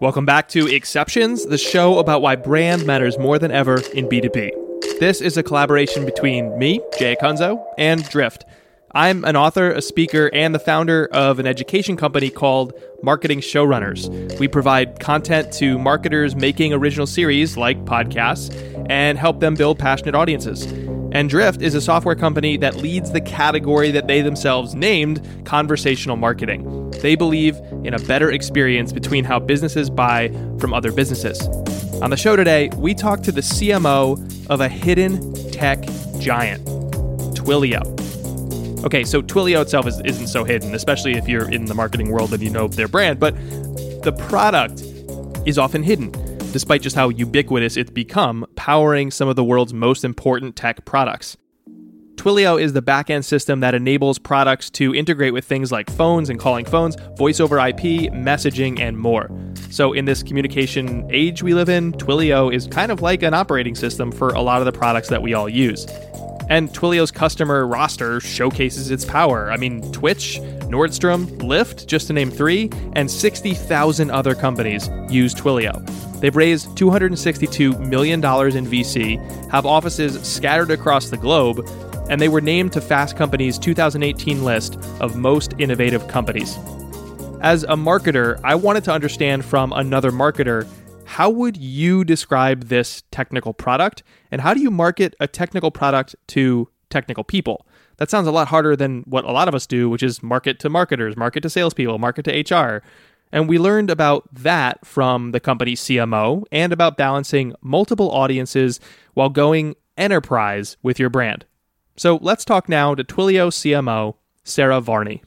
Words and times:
Welcome 0.00 0.24
back 0.24 0.48
to 0.48 0.66
Exceptions, 0.66 1.44
the 1.44 1.58
show 1.58 1.98
about 1.98 2.22
why 2.22 2.34
brand 2.34 2.86
matters 2.86 3.18
more 3.18 3.38
than 3.38 3.50
ever 3.50 3.82
in 3.92 4.08
B2B. 4.08 4.98
This 4.98 5.20
is 5.20 5.36
a 5.36 5.42
collaboration 5.42 6.06
between 6.06 6.58
me, 6.58 6.80
Jay 6.98 7.14
Acunzo, 7.14 7.62
and 7.76 8.02
Drift. 8.08 8.46
I'm 8.92 9.26
an 9.26 9.36
author, 9.36 9.70
a 9.70 9.82
speaker, 9.82 10.30
and 10.32 10.54
the 10.54 10.58
founder 10.58 11.06
of 11.12 11.38
an 11.38 11.46
education 11.46 11.98
company 11.98 12.30
called 12.30 12.72
Marketing 13.02 13.40
Showrunners. 13.40 14.38
We 14.38 14.48
provide 14.48 15.00
content 15.00 15.52
to 15.54 15.78
marketers 15.78 16.34
making 16.34 16.72
original 16.72 17.06
series 17.06 17.58
like 17.58 17.84
podcasts 17.84 18.50
and 18.88 19.18
help 19.18 19.40
them 19.40 19.54
build 19.54 19.78
passionate 19.78 20.14
audiences. 20.14 20.64
And 21.12 21.28
Drift 21.28 21.60
is 21.60 21.74
a 21.74 21.80
software 21.80 22.14
company 22.14 22.56
that 22.58 22.76
leads 22.76 23.10
the 23.10 23.20
category 23.20 23.90
that 23.90 24.06
they 24.06 24.22
themselves 24.22 24.76
named 24.76 25.26
conversational 25.44 26.16
marketing. 26.16 26.90
They 27.02 27.16
believe 27.16 27.56
in 27.84 27.94
a 27.94 27.98
better 27.98 28.30
experience 28.30 28.92
between 28.92 29.24
how 29.24 29.40
businesses 29.40 29.90
buy 29.90 30.28
from 30.60 30.72
other 30.72 30.92
businesses. 30.92 31.48
On 32.00 32.10
the 32.10 32.16
show 32.16 32.36
today, 32.36 32.70
we 32.76 32.94
talk 32.94 33.22
to 33.22 33.32
the 33.32 33.40
CMO 33.40 34.48
of 34.48 34.60
a 34.60 34.68
hidden 34.68 35.34
tech 35.50 35.82
giant, 36.20 36.64
Twilio. 37.34 37.82
Okay, 38.84 39.02
so 39.04 39.20
Twilio 39.20 39.62
itself 39.62 39.86
is, 39.88 40.00
isn't 40.02 40.28
so 40.28 40.44
hidden, 40.44 40.74
especially 40.76 41.14
if 41.14 41.28
you're 41.28 41.50
in 41.50 41.64
the 41.64 41.74
marketing 41.74 42.10
world 42.10 42.32
and 42.32 42.42
you 42.42 42.50
know 42.50 42.68
their 42.68 42.88
brand, 42.88 43.18
but 43.18 43.34
the 44.02 44.12
product 44.28 44.82
is 45.44 45.58
often 45.58 45.82
hidden 45.82 46.12
despite 46.52 46.82
just 46.82 46.96
how 46.96 47.08
ubiquitous 47.08 47.76
it's 47.76 47.90
become, 47.90 48.46
powering 48.56 49.10
some 49.10 49.28
of 49.28 49.36
the 49.36 49.44
world's 49.44 49.72
most 49.72 50.04
important 50.04 50.56
tech 50.56 50.84
products. 50.84 51.36
Twilio 52.20 52.60
is 52.60 52.74
the 52.74 52.82
backend 52.82 53.24
system 53.24 53.60
that 53.60 53.74
enables 53.74 54.18
products 54.18 54.68
to 54.68 54.94
integrate 54.94 55.32
with 55.32 55.46
things 55.46 55.72
like 55.72 55.90
phones 55.90 56.28
and 56.28 56.38
calling 56.38 56.66
phones, 56.66 56.94
voice 57.16 57.40
over 57.40 57.58
IP, 57.58 58.12
messaging, 58.12 58.78
and 58.78 58.98
more. 58.98 59.30
So, 59.70 59.94
in 59.94 60.04
this 60.04 60.22
communication 60.22 61.08
age 61.10 61.42
we 61.42 61.54
live 61.54 61.70
in, 61.70 61.92
Twilio 61.92 62.52
is 62.54 62.66
kind 62.66 62.92
of 62.92 63.00
like 63.00 63.22
an 63.22 63.32
operating 63.32 63.74
system 63.74 64.12
for 64.12 64.28
a 64.30 64.42
lot 64.42 64.60
of 64.60 64.66
the 64.66 64.72
products 64.72 65.08
that 65.08 65.22
we 65.22 65.32
all 65.32 65.48
use. 65.48 65.86
And 66.50 66.68
Twilio's 66.70 67.12
customer 67.12 67.64
roster 67.64 68.20
showcases 68.20 68.90
its 68.90 69.04
power. 69.04 69.52
I 69.52 69.56
mean, 69.56 69.90
Twitch, 69.92 70.40
Nordstrom, 70.68 71.26
Lyft, 71.38 71.86
just 71.86 72.08
to 72.08 72.12
name 72.12 72.30
three, 72.30 72.70
and 72.94 73.08
60,000 73.08 74.10
other 74.10 74.34
companies 74.34 74.90
use 75.08 75.32
Twilio. 75.32 75.80
They've 76.20 76.34
raised 76.34 76.70
$262 76.76 77.78
million 77.88 78.18
in 78.18 78.66
VC, 78.66 79.50
have 79.50 79.64
offices 79.64 80.20
scattered 80.26 80.72
across 80.72 81.08
the 81.08 81.16
globe, 81.16 81.66
and 82.10 82.20
they 82.20 82.28
were 82.28 82.40
named 82.40 82.72
to 82.72 82.80
Fast 82.80 83.16
Company's 83.16 83.56
2018 83.56 84.42
list 84.44 84.76
of 85.00 85.16
most 85.16 85.54
innovative 85.58 86.08
companies. 86.08 86.58
As 87.42 87.62
a 87.62 87.76
marketer, 87.76 88.40
I 88.42 88.56
wanted 88.56 88.84
to 88.84 88.92
understand 88.92 89.44
from 89.44 89.72
another 89.72 90.10
marketer 90.10 90.66
how 91.10 91.28
would 91.28 91.56
you 91.56 92.04
describe 92.04 92.68
this 92.68 93.02
technical 93.10 93.52
product 93.52 94.04
and 94.30 94.40
how 94.40 94.54
do 94.54 94.60
you 94.60 94.70
market 94.70 95.16
a 95.18 95.26
technical 95.26 95.72
product 95.72 96.14
to 96.28 96.68
technical 96.88 97.24
people? 97.24 97.66
That 97.96 98.08
sounds 98.08 98.28
a 98.28 98.30
lot 98.30 98.46
harder 98.46 98.76
than 98.76 99.02
what 99.02 99.24
a 99.24 99.32
lot 99.32 99.48
of 99.48 99.54
us 99.54 99.66
do, 99.66 99.90
which 99.90 100.04
is 100.04 100.22
market 100.22 100.60
to 100.60 100.70
marketers, 100.70 101.16
market 101.16 101.40
to 101.40 101.50
salespeople, 101.50 101.98
market 101.98 102.26
to 102.26 102.54
HR. 102.54 102.84
And 103.32 103.48
we 103.48 103.58
learned 103.58 103.90
about 103.90 104.32
that 104.32 104.86
from 104.86 105.32
the 105.32 105.40
company 105.40 105.74
CMO 105.74 106.44
and 106.52 106.72
about 106.72 106.96
balancing 106.96 107.54
multiple 107.60 108.12
audiences 108.12 108.78
while 109.14 109.30
going 109.30 109.74
enterprise 109.98 110.76
with 110.80 111.00
your 111.00 111.10
brand. 111.10 111.44
So 111.96 112.20
let's 112.22 112.44
talk 112.44 112.68
now 112.68 112.94
to 112.94 113.02
Twilio 113.02 113.50
CMO, 113.50 114.14
Sara 114.44 114.80
Varni. 114.80 115.22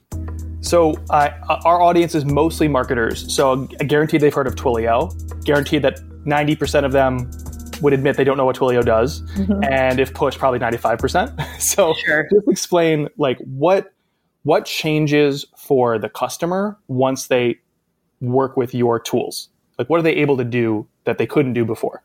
So 0.63 0.93
uh, 1.09 1.29
our 1.65 1.81
audience 1.81 2.15
is 2.15 2.25
mostly 2.25 2.67
marketers. 2.67 3.33
So 3.33 3.67
I 3.79 3.83
guarantee 3.83 4.17
they've 4.17 4.33
heard 4.33 4.47
of 4.47 4.55
Twilio. 4.55 5.11
Guarantee 5.43 5.77
that 5.79 5.99
90% 6.25 6.85
of 6.85 6.93
them 6.93 7.29
would 7.81 7.91
admit 7.91 8.15
they 8.15 8.23
don't 8.23 8.37
know 8.37 8.45
what 8.45 8.55
Twilio 8.55 8.83
does, 8.83 9.21
mm-hmm. 9.33 9.61
and 9.65 9.99
if 9.99 10.13
pushed, 10.13 10.39
probably 10.39 10.59
95%. 10.59 11.59
so 11.59 11.93
sure. 11.93 12.27
just 12.33 12.47
explain 12.47 13.09
like 13.17 13.37
what 13.39 13.93
what 14.43 14.65
changes 14.65 15.45
for 15.57 15.97
the 15.97 16.09
customer 16.09 16.77
once 16.87 17.27
they 17.27 17.59
work 18.21 18.57
with 18.57 18.73
your 18.73 18.99
tools? 18.99 19.49
Like, 19.77 19.89
what 19.89 19.99
are 19.99 20.03
they 20.03 20.15
able 20.15 20.37
to 20.37 20.43
do 20.43 20.87
that 21.05 21.17
they 21.17 21.25
couldn't 21.25 21.53
do 21.53 21.65
before? 21.65 22.03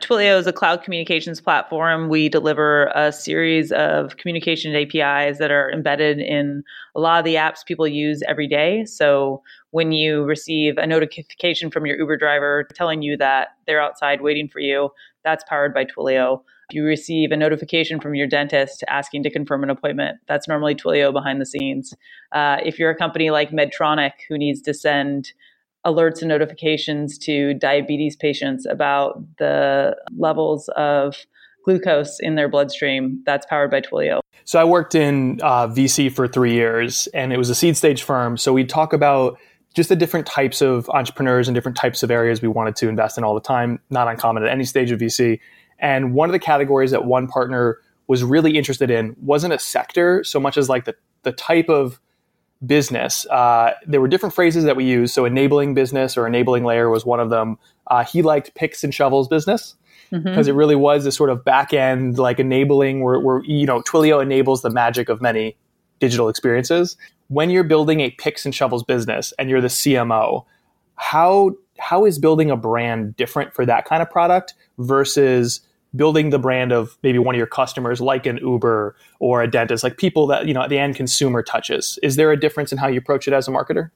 Twilio 0.00 0.38
is 0.38 0.46
a 0.46 0.52
cloud 0.52 0.82
communications 0.82 1.40
platform. 1.40 2.08
We 2.08 2.28
deliver 2.28 2.86
a 2.94 3.12
series 3.12 3.72
of 3.72 4.16
communication 4.16 4.74
APIs 4.74 5.38
that 5.38 5.50
are 5.50 5.70
embedded 5.70 6.18
in 6.18 6.62
a 6.94 7.00
lot 7.00 7.18
of 7.18 7.24
the 7.24 7.34
apps 7.34 7.64
people 7.64 7.86
use 7.86 8.22
every 8.28 8.46
day. 8.46 8.84
So 8.84 9.42
when 9.70 9.92
you 9.92 10.24
receive 10.24 10.78
a 10.78 10.86
notification 10.86 11.70
from 11.70 11.86
your 11.86 11.98
Uber 11.98 12.16
driver 12.16 12.68
telling 12.74 13.02
you 13.02 13.16
that 13.18 13.48
they're 13.66 13.80
outside 13.80 14.20
waiting 14.20 14.48
for 14.48 14.60
you, 14.60 14.90
that's 15.24 15.44
powered 15.48 15.74
by 15.74 15.84
Twilio. 15.84 16.42
If 16.70 16.74
you 16.74 16.84
receive 16.84 17.32
a 17.32 17.36
notification 17.36 17.98
from 17.98 18.14
your 18.14 18.26
dentist 18.26 18.84
asking 18.88 19.22
to 19.22 19.30
confirm 19.30 19.62
an 19.62 19.70
appointment, 19.70 20.18
that's 20.26 20.46
normally 20.46 20.74
Twilio 20.74 21.12
behind 21.12 21.40
the 21.40 21.46
scenes. 21.46 21.94
Uh, 22.32 22.58
if 22.64 22.78
you're 22.78 22.90
a 22.90 22.96
company 22.96 23.30
like 23.30 23.50
Medtronic 23.50 24.12
who 24.28 24.36
needs 24.36 24.60
to 24.62 24.74
send 24.74 25.32
alerts 25.86 26.20
and 26.20 26.28
notifications 26.28 27.18
to 27.18 27.54
diabetes 27.54 28.16
patients 28.16 28.66
about 28.66 29.22
the 29.38 29.96
levels 30.16 30.68
of 30.76 31.16
glucose 31.64 32.18
in 32.20 32.34
their 32.34 32.48
bloodstream. 32.48 33.22
That's 33.26 33.46
powered 33.46 33.70
by 33.70 33.80
Twilio. 33.80 34.20
So 34.44 34.58
I 34.58 34.64
worked 34.64 34.94
in 34.94 35.40
uh, 35.42 35.68
VC 35.68 36.10
for 36.10 36.26
three 36.26 36.54
years, 36.54 37.06
and 37.08 37.32
it 37.32 37.36
was 37.36 37.50
a 37.50 37.54
seed 37.54 37.76
stage 37.76 38.02
firm. 38.02 38.36
So 38.36 38.52
we 38.52 38.64
talk 38.64 38.92
about 38.92 39.38
just 39.74 39.90
the 39.90 39.96
different 39.96 40.26
types 40.26 40.62
of 40.62 40.88
entrepreneurs 40.90 41.46
and 41.46 41.54
different 41.54 41.76
types 41.76 42.02
of 42.02 42.10
areas 42.10 42.40
we 42.40 42.48
wanted 42.48 42.74
to 42.76 42.88
invest 42.88 43.18
in 43.18 43.24
all 43.24 43.34
the 43.34 43.40
time. 43.40 43.80
Not 43.90 44.08
uncommon 44.08 44.42
at 44.42 44.48
any 44.48 44.64
stage 44.64 44.90
of 44.90 45.00
VC. 45.00 45.40
And 45.78 46.14
one 46.14 46.28
of 46.28 46.32
the 46.32 46.38
categories 46.38 46.90
that 46.90 47.04
one 47.04 47.28
partner 47.28 47.78
was 48.06 48.24
really 48.24 48.56
interested 48.56 48.90
in 48.90 49.14
wasn't 49.20 49.52
a 49.52 49.58
sector 49.58 50.24
so 50.24 50.40
much 50.40 50.56
as 50.56 50.68
like 50.68 50.86
the 50.86 50.96
the 51.22 51.32
type 51.32 51.68
of 51.68 52.00
business. 52.64 53.26
Uh, 53.26 53.72
there 53.86 54.00
were 54.00 54.08
different 54.08 54.34
phrases 54.34 54.64
that 54.64 54.76
we 54.76 54.84
used. 54.84 55.14
So 55.14 55.24
enabling 55.24 55.74
business 55.74 56.16
or 56.16 56.26
enabling 56.26 56.64
layer 56.64 56.90
was 56.90 57.04
one 57.06 57.20
of 57.20 57.30
them. 57.30 57.58
Uh, 57.86 58.04
he 58.04 58.22
liked 58.22 58.54
picks 58.54 58.82
and 58.82 58.92
shovels 58.92 59.28
business 59.28 59.76
because 60.10 60.24
mm-hmm. 60.24 60.48
it 60.48 60.52
really 60.52 60.74
was 60.74 61.04
this 61.04 61.16
sort 61.16 61.30
of 61.30 61.44
back 61.44 61.72
end 61.72 62.18
like 62.18 62.38
enabling 62.38 63.02
where, 63.02 63.20
where 63.20 63.42
you 63.44 63.66
know 63.66 63.82
Twilio 63.82 64.22
enables 64.22 64.62
the 64.62 64.70
magic 64.70 65.08
of 65.08 65.20
many 65.20 65.56
digital 66.00 66.28
experiences. 66.28 66.96
When 67.28 67.50
you're 67.50 67.64
building 67.64 68.00
a 68.00 68.10
picks 68.10 68.44
and 68.44 68.54
shovels 68.54 68.82
business 68.82 69.32
and 69.38 69.50
you're 69.50 69.60
the 69.60 69.68
CMO, 69.68 70.44
how 70.96 71.52
how 71.78 72.04
is 72.04 72.18
building 72.18 72.50
a 72.50 72.56
brand 72.56 73.16
different 73.16 73.54
for 73.54 73.64
that 73.66 73.84
kind 73.84 74.02
of 74.02 74.10
product 74.10 74.54
versus 74.78 75.60
building 75.96 76.30
the 76.30 76.38
brand 76.38 76.72
of 76.72 76.98
maybe 77.02 77.18
one 77.18 77.34
of 77.34 77.38
your 77.38 77.46
customers 77.46 78.00
like 78.00 78.26
an 78.26 78.38
uber 78.38 78.94
or 79.20 79.42
a 79.42 79.50
dentist 79.50 79.82
like 79.82 79.96
people 79.96 80.26
that 80.26 80.46
you 80.46 80.54
know 80.54 80.66
the 80.68 80.78
end 80.78 80.96
consumer 80.96 81.42
touches. 81.42 81.98
Is 82.02 82.16
there 82.16 82.30
a 82.32 82.38
difference 82.38 82.72
in 82.72 82.78
how 82.78 82.88
you 82.88 82.98
approach 82.98 83.26
it 83.26 83.34
as 83.34 83.48
a 83.48 83.50
marketer? 83.50 83.90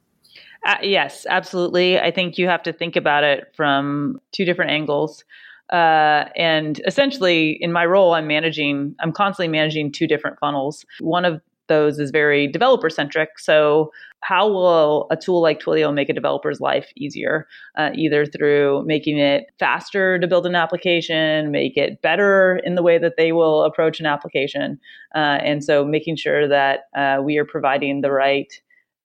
Uh, 0.64 0.76
yes 0.82 1.26
absolutely. 1.28 1.98
I 1.98 2.10
think 2.10 2.38
you 2.38 2.47
have 2.48 2.62
to 2.62 2.72
think 2.72 2.97
about 2.97 3.25
it 3.25 3.52
from 3.54 4.20
two 4.32 4.44
different 4.44 4.70
angles. 4.70 5.25
Uh, 5.70 6.28
and 6.36 6.82
essentially 6.86 7.56
in 7.62 7.72
my 7.72 7.86
role 7.86 8.12
i'm 8.12 8.26
managing 8.26 8.94
i'm 9.00 9.10
constantly 9.10 9.48
managing 9.48 9.91
two 9.91 10.06
different 10.06 10.38
funnels. 10.38 10.84
One 11.00 11.25
of 11.25 11.41
those 11.68 11.98
is 11.98 12.10
very 12.10 12.46
developer 12.46 12.90
centric. 12.90 13.38
So, 13.38 13.92
how 14.20 14.48
will 14.48 15.08
a 15.10 15.16
tool 15.16 15.42
like 15.42 15.60
Twilio 15.60 15.92
make 15.92 16.08
a 16.08 16.12
developer's 16.12 16.60
life 16.60 16.92
easier? 16.96 17.48
Uh, 17.76 17.90
either 17.94 18.24
through 18.24 18.84
making 18.86 19.18
it 19.18 19.46
faster 19.58 20.18
to 20.18 20.26
build 20.28 20.46
an 20.46 20.54
application, 20.54 21.50
make 21.50 21.76
it 21.76 22.00
better 22.02 22.60
in 22.64 22.76
the 22.76 22.82
way 22.82 22.98
that 22.98 23.16
they 23.16 23.32
will 23.32 23.64
approach 23.64 23.98
an 23.98 24.06
application. 24.06 24.78
Uh, 25.14 25.38
and 25.42 25.64
so, 25.64 25.84
making 25.84 26.16
sure 26.16 26.46
that 26.48 26.84
uh, 26.94 27.18
we 27.22 27.36
are 27.38 27.44
providing 27.44 28.00
the 28.00 28.12
right 28.12 28.52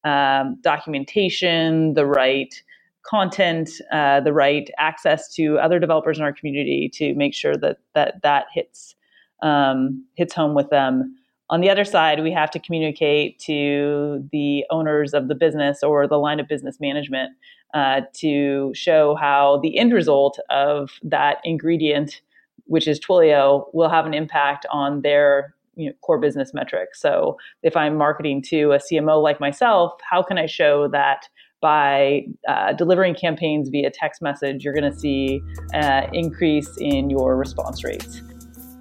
um, 0.04 0.58
documentation, 0.62 1.94
the 1.94 2.06
right 2.06 2.62
content, 3.04 3.70
uh, 3.92 4.20
the 4.20 4.34
right 4.34 4.70
access 4.78 5.34
to 5.34 5.58
other 5.60 5.80
developers 5.80 6.18
in 6.18 6.24
our 6.24 6.34
community 6.34 6.90
to 6.94 7.16
make 7.16 7.34
sure 7.34 7.56
that 7.56 7.78
that 7.94 8.22
that 8.24 8.46
hits 8.54 8.96
um, 9.42 10.06
hits 10.16 10.34
home 10.34 10.54
with 10.54 10.70
them 10.70 11.17
on 11.50 11.62
the 11.62 11.70
other 11.70 11.86
side, 11.86 12.22
we 12.22 12.32
have 12.32 12.52
to 12.52 12.60
communicate 12.60 13.40
to 13.40 14.28
the 14.32 14.66
owners 14.70 15.14
of 15.14 15.28
the 15.28 15.36
business 15.36 15.82
or 15.82 16.08
the 16.08 16.18
line 16.18 16.40
of 16.40 16.48
business 16.48 16.78
management 16.80 17.32
uh, 17.74 18.02
to 18.14 18.72
show 18.74 19.16
how 19.16 19.60
the 19.64 19.78
end 19.78 19.94
result 19.94 20.40
of 20.50 20.92
that 21.04 21.38
ingredient, 21.44 22.22
which 22.66 22.88
is 22.88 23.00
Twilio, 23.00 23.66
will 23.74 23.90
have 23.90 24.06
an 24.06 24.14
impact 24.14 24.66
on 24.72 25.02
their 25.02 25.56
you 25.76 25.88
know, 25.88 25.94
core 26.02 26.20
business 26.20 26.54
metrics. 26.54 27.02
So 27.02 27.38
if 27.64 27.78
I'm 27.78 27.96
marketing 27.96 28.42
to 28.50 28.74
a 28.74 28.80
CMO 28.80 29.22
like 29.22 29.40
myself, 29.40 29.94
how 30.10 30.24
can 30.24 30.38
I 30.38 30.48
show 30.48 30.90
that 30.90 31.30
by 31.62 32.24
uh, 32.48 32.74
delivering 32.74 33.16
campaigns 33.16 33.70
via 33.70 33.90
text 33.90 34.22
message, 34.22 34.64
you're 34.64 34.74
going 34.74 34.92
to 34.92 34.98
see 34.98 35.42
uh, 35.74 36.08
increase 36.14 36.76
in 36.78 37.10
your 37.10 37.38
response 37.38 37.84
rates? 37.84 38.22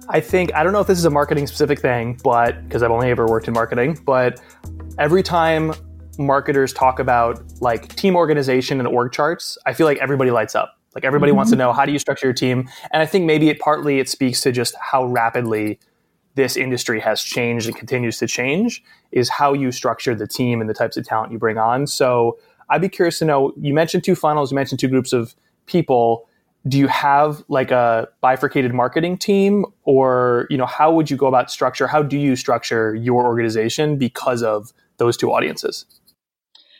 I 0.09 0.21
think, 0.21 0.53
I 0.53 0.63
don't 0.63 0.71
know 0.73 0.79
if 0.79 0.87
this 0.87 0.97
is 0.97 1.05
a 1.05 1.09
marketing 1.09 1.47
specific 1.47 1.79
thing, 1.81 2.19
but 2.23 2.63
because 2.63 2.81
I've 2.81 2.91
only 2.91 3.09
ever 3.09 3.25
worked 3.27 3.47
in 3.47 3.53
marketing, 3.53 3.99
but 4.05 4.41
every 4.97 5.21
time 5.21 5.73
marketers 6.17 6.73
talk 6.73 6.99
about 6.99 7.43
like 7.61 7.93
team 7.95 8.15
organization 8.15 8.79
and 8.79 8.87
org 8.87 9.11
charts, 9.11 9.57
I 9.65 9.73
feel 9.73 9.85
like 9.85 9.97
everybody 9.97 10.31
lights 10.31 10.55
up. 10.55 10.79
Like 10.95 11.03
everybody 11.03 11.31
mm-hmm. 11.31 11.37
wants 11.37 11.51
to 11.51 11.55
mm-hmm. 11.55 11.67
know 11.67 11.73
how 11.73 11.85
do 11.85 11.91
you 11.91 11.99
structure 11.99 12.25
your 12.25 12.33
team, 12.33 12.67
and 12.91 13.03
I 13.03 13.05
think 13.05 13.25
maybe 13.25 13.49
it 13.49 13.59
partly 13.59 13.99
it 13.99 14.09
speaks 14.09 14.41
to 14.41 14.51
just 14.51 14.73
how 14.81 15.05
rapidly 15.05 15.79
this 16.33 16.57
industry 16.57 16.99
has 16.99 17.21
changed 17.21 17.67
and 17.67 17.75
continues 17.75 18.17
to 18.17 18.27
change 18.27 18.83
is 19.11 19.29
how 19.29 19.53
you 19.53 19.71
structure 19.71 20.15
the 20.15 20.25
team 20.25 20.59
and 20.61 20.69
the 20.69 20.73
types 20.73 20.97
of 20.97 21.05
talent 21.05 21.31
you 21.31 21.37
bring 21.37 21.57
on. 21.57 21.85
So 21.85 22.39
I'd 22.69 22.81
be 22.81 22.89
curious 22.89 23.19
to 23.19 23.25
know. 23.25 23.53
You 23.59 23.73
mentioned 23.73 24.03
two 24.03 24.15
funnels. 24.15 24.51
You 24.51 24.55
mentioned 24.55 24.79
two 24.79 24.87
groups 24.87 25.13
of 25.13 25.35
people. 25.65 26.27
Do 26.67 26.77
you 26.77 26.87
have 26.87 27.43
like 27.47 27.71
a 27.71 28.07
bifurcated 28.21 28.73
marketing 28.73 29.17
team, 29.17 29.65
or 29.83 30.47
you 30.49 30.57
know 30.57 30.65
how 30.65 30.91
would 30.91 31.09
you 31.09 31.17
go 31.17 31.27
about 31.27 31.51
structure? 31.51 31.87
How 31.87 32.01
do 32.01 32.17
you 32.17 32.35
structure 32.35 32.95
your 32.95 33.25
organization 33.25 33.97
because 33.97 34.43
of 34.43 34.73
those 34.97 35.17
two 35.17 35.31
audiences? 35.31 35.85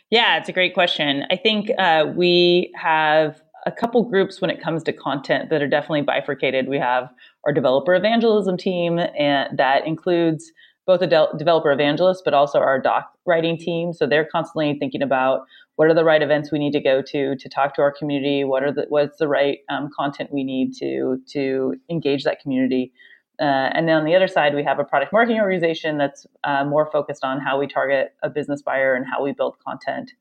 Yeah, 0.10 0.38
it's 0.38 0.50
a 0.50 0.54
great 0.54 0.74
question. 0.74 1.24
I 1.30 1.36
think 1.36 1.70
uh, 1.78 2.06
we 2.16 2.72
have 2.76 3.42
a 3.66 3.72
couple 3.72 4.02
groups 4.04 4.40
when 4.40 4.50
it 4.50 4.62
comes 4.62 4.82
to 4.84 4.94
content 4.94 5.50
that 5.50 5.62
are 5.62 5.68
definitely 5.68 6.02
bifurcated. 6.02 6.70
We 6.70 6.80
have 6.80 7.10
our 7.46 7.52
developer 7.52 7.94
evangelism 7.94 8.58
team, 8.58 9.00
and 9.00 9.58
that 9.58 9.86
includes 9.86 10.52
both 10.86 11.02
a 11.02 11.08
de- 11.08 11.28
developer 11.38 11.72
evangelist, 11.72 12.22
but 12.24 12.34
also 12.34 12.60
our 12.60 12.80
doc 12.80 13.12
writing 13.26 13.58
team. 13.58 13.92
So 13.92 14.08
they're 14.08 14.26
constantly 14.26 14.78
thinking 14.80 15.02
about 15.02 15.42
what 15.78 15.88
are 15.88 15.94
the 15.94 16.04
right 16.04 16.22
events 16.22 16.52
we 16.52 16.60
need 16.60 16.74
to 16.74 16.82
go 16.82 17.02
to 17.02 17.36
to 17.36 17.50
talk 17.50 17.74
to 17.76 17.82
our 17.82 17.92
community. 17.92 18.44
What 18.44 18.64
are 18.64 18.72
the 18.72 18.86
what's 18.90 19.18
the 19.18 19.28
right 19.28 19.60
um, 19.70 19.90
content 19.98 20.32
we 20.34 20.44
need 20.44 20.76
to 20.80 21.22
to 21.34 21.76
engage 21.90 22.24
that 22.26 22.42
community. 22.42 22.92
Uh, 23.40 23.70
and 23.74 23.88
then 23.88 23.96
on 23.98 24.04
the 24.04 24.16
other 24.16 24.28
side, 24.28 24.56
we 24.56 24.64
have 24.64 24.80
a 24.80 24.84
product 24.84 25.14
marketing 25.14 25.40
organization 25.40 26.00
that's 26.00 26.26
uh, 26.44 26.66
more 26.66 26.90
focused 26.92 27.24
on 27.24 27.40
how 27.40 27.60
we 27.60 27.68
target 27.68 28.16
a 28.24 28.30
business 28.30 28.64
buyer 28.64 28.96
and 28.96 29.06
how 29.06 29.24
we 29.24 29.32
build 29.32 29.56
content 29.64 30.12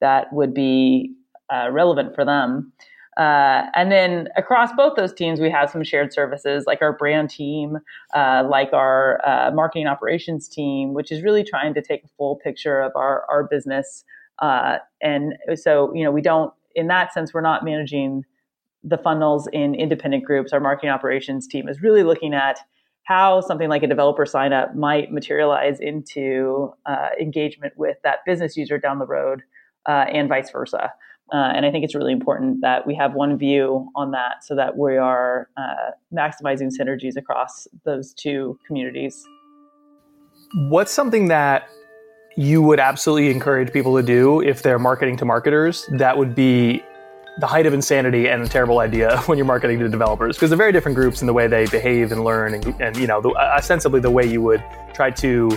that 0.00 0.30
would 0.32 0.52
be 0.52 1.14
uh, 1.50 1.70
relevant 1.70 2.14
for 2.14 2.24
them. 2.24 2.72
Uh, 3.16 3.64
and 3.74 3.90
then 3.90 4.28
across 4.36 4.70
both 4.76 4.94
those 4.94 5.14
teams, 5.14 5.40
we 5.40 5.50
have 5.50 5.70
some 5.70 5.82
shared 5.82 6.12
services 6.12 6.64
like 6.66 6.82
our 6.82 6.92
brand 6.92 7.30
team, 7.30 7.78
uh, 8.14 8.46
like 8.46 8.74
our 8.74 9.26
uh, 9.26 9.50
marketing 9.52 9.86
operations 9.86 10.46
team, 10.46 10.92
which 10.92 11.10
is 11.10 11.22
really 11.22 11.42
trying 11.42 11.72
to 11.72 11.80
take 11.80 12.04
a 12.04 12.08
full 12.18 12.36
picture 12.36 12.78
of 12.82 12.92
our, 12.94 13.24
our 13.30 13.44
business. 13.44 14.04
And 14.40 15.34
so, 15.54 15.92
you 15.94 16.04
know, 16.04 16.10
we 16.10 16.22
don't, 16.22 16.52
in 16.74 16.88
that 16.88 17.12
sense, 17.12 17.32
we're 17.32 17.40
not 17.40 17.64
managing 17.64 18.24
the 18.86 18.96
funnels 18.98 19.48
in 19.52 19.74
independent 19.74 20.24
groups, 20.24 20.52
our 20.52 20.60
marketing 20.60 20.90
operations 20.90 21.48
team 21.48 21.68
is 21.68 21.82
really 21.82 22.04
looking 22.04 22.32
at 22.32 22.60
how 23.02 23.40
something 23.40 23.68
like 23.68 23.82
a 23.82 23.86
developer 23.86 24.24
sign 24.24 24.52
up 24.52 24.74
might 24.74 25.12
materialize 25.12 25.80
into 25.80 26.72
uh, 26.86 27.08
engagement 27.20 27.72
with 27.76 27.96
that 28.04 28.18
business 28.24 28.56
user 28.56 28.78
down 28.78 28.98
the 28.98 29.06
road 29.06 29.42
uh, 29.88 30.06
and 30.12 30.28
vice 30.28 30.50
versa. 30.50 30.92
Uh, 31.32 31.52
and 31.54 31.66
I 31.66 31.72
think 31.72 31.84
it's 31.84 31.94
really 31.94 32.12
important 32.12 32.60
that 32.60 32.86
we 32.86 32.94
have 32.94 33.14
one 33.14 33.36
view 33.36 33.88
on 33.96 34.12
that 34.12 34.44
so 34.44 34.54
that 34.54 34.76
we 34.76 34.96
are 34.96 35.48
uh, 35.56 35.90
maximizing 36.14 36.70
synergies 36.70 37.16
across 37.16 37.66
those 37.84 38.14
two 38.14 38.58
communities. 38.66 39.24
What's 40.68 40.92
something 40.92 41.26
that 41.28 41.68
you 42.36 42.60
would 42.60 42.78
absolutely 42.78 43.30
encourage 43.30 43.72
people 43.72 43.96
to 43.96 44.02
do 44.02 44.42
if 44.42 44.62
they're 44.62 44.78
marketing 44.78 45.16
to 45.16 45.24
marketers 45.24 45.86
that 45.92 46.16
would 46.16 46.34
be 46.34 46.82
the 47.38 47.46
height 47.46 47.66
of 47.66 47.72
insanity 47.72 48.28
and 48.28 48.42
a 48.42 48.48
terrible 48.48 48.78
idea 48.78 49.18
when 49.26 49.38
you're 49.38 49.46
marketing 49.46 49.78
to 49.78 49.88
developers 49.88 50.36
because 50.36 50.50
they're 50.50 50.56
very 50.56 50.72
different 50.72 50.94
groups 50.94 51.22
in 51.22 51.26
the 51.26 51.32
way 51.32 51.46
they 51.46 51.66
behave 51.66 52.12
and 52.12 52.24
learn 52.24 52.54
and, 52.54 52.66
and 52.80 52.96
you 52.96 53.06
know 53.06 53.20
the, 53.20 53.30
uh, 53.30 53.54
ostensibly 53.56 54.00
the 54.00 54.10
way 54.10 54.24
you 54.24 54.42
would 54.42 54.62
try 54.92 55.10
to 55.10 55.50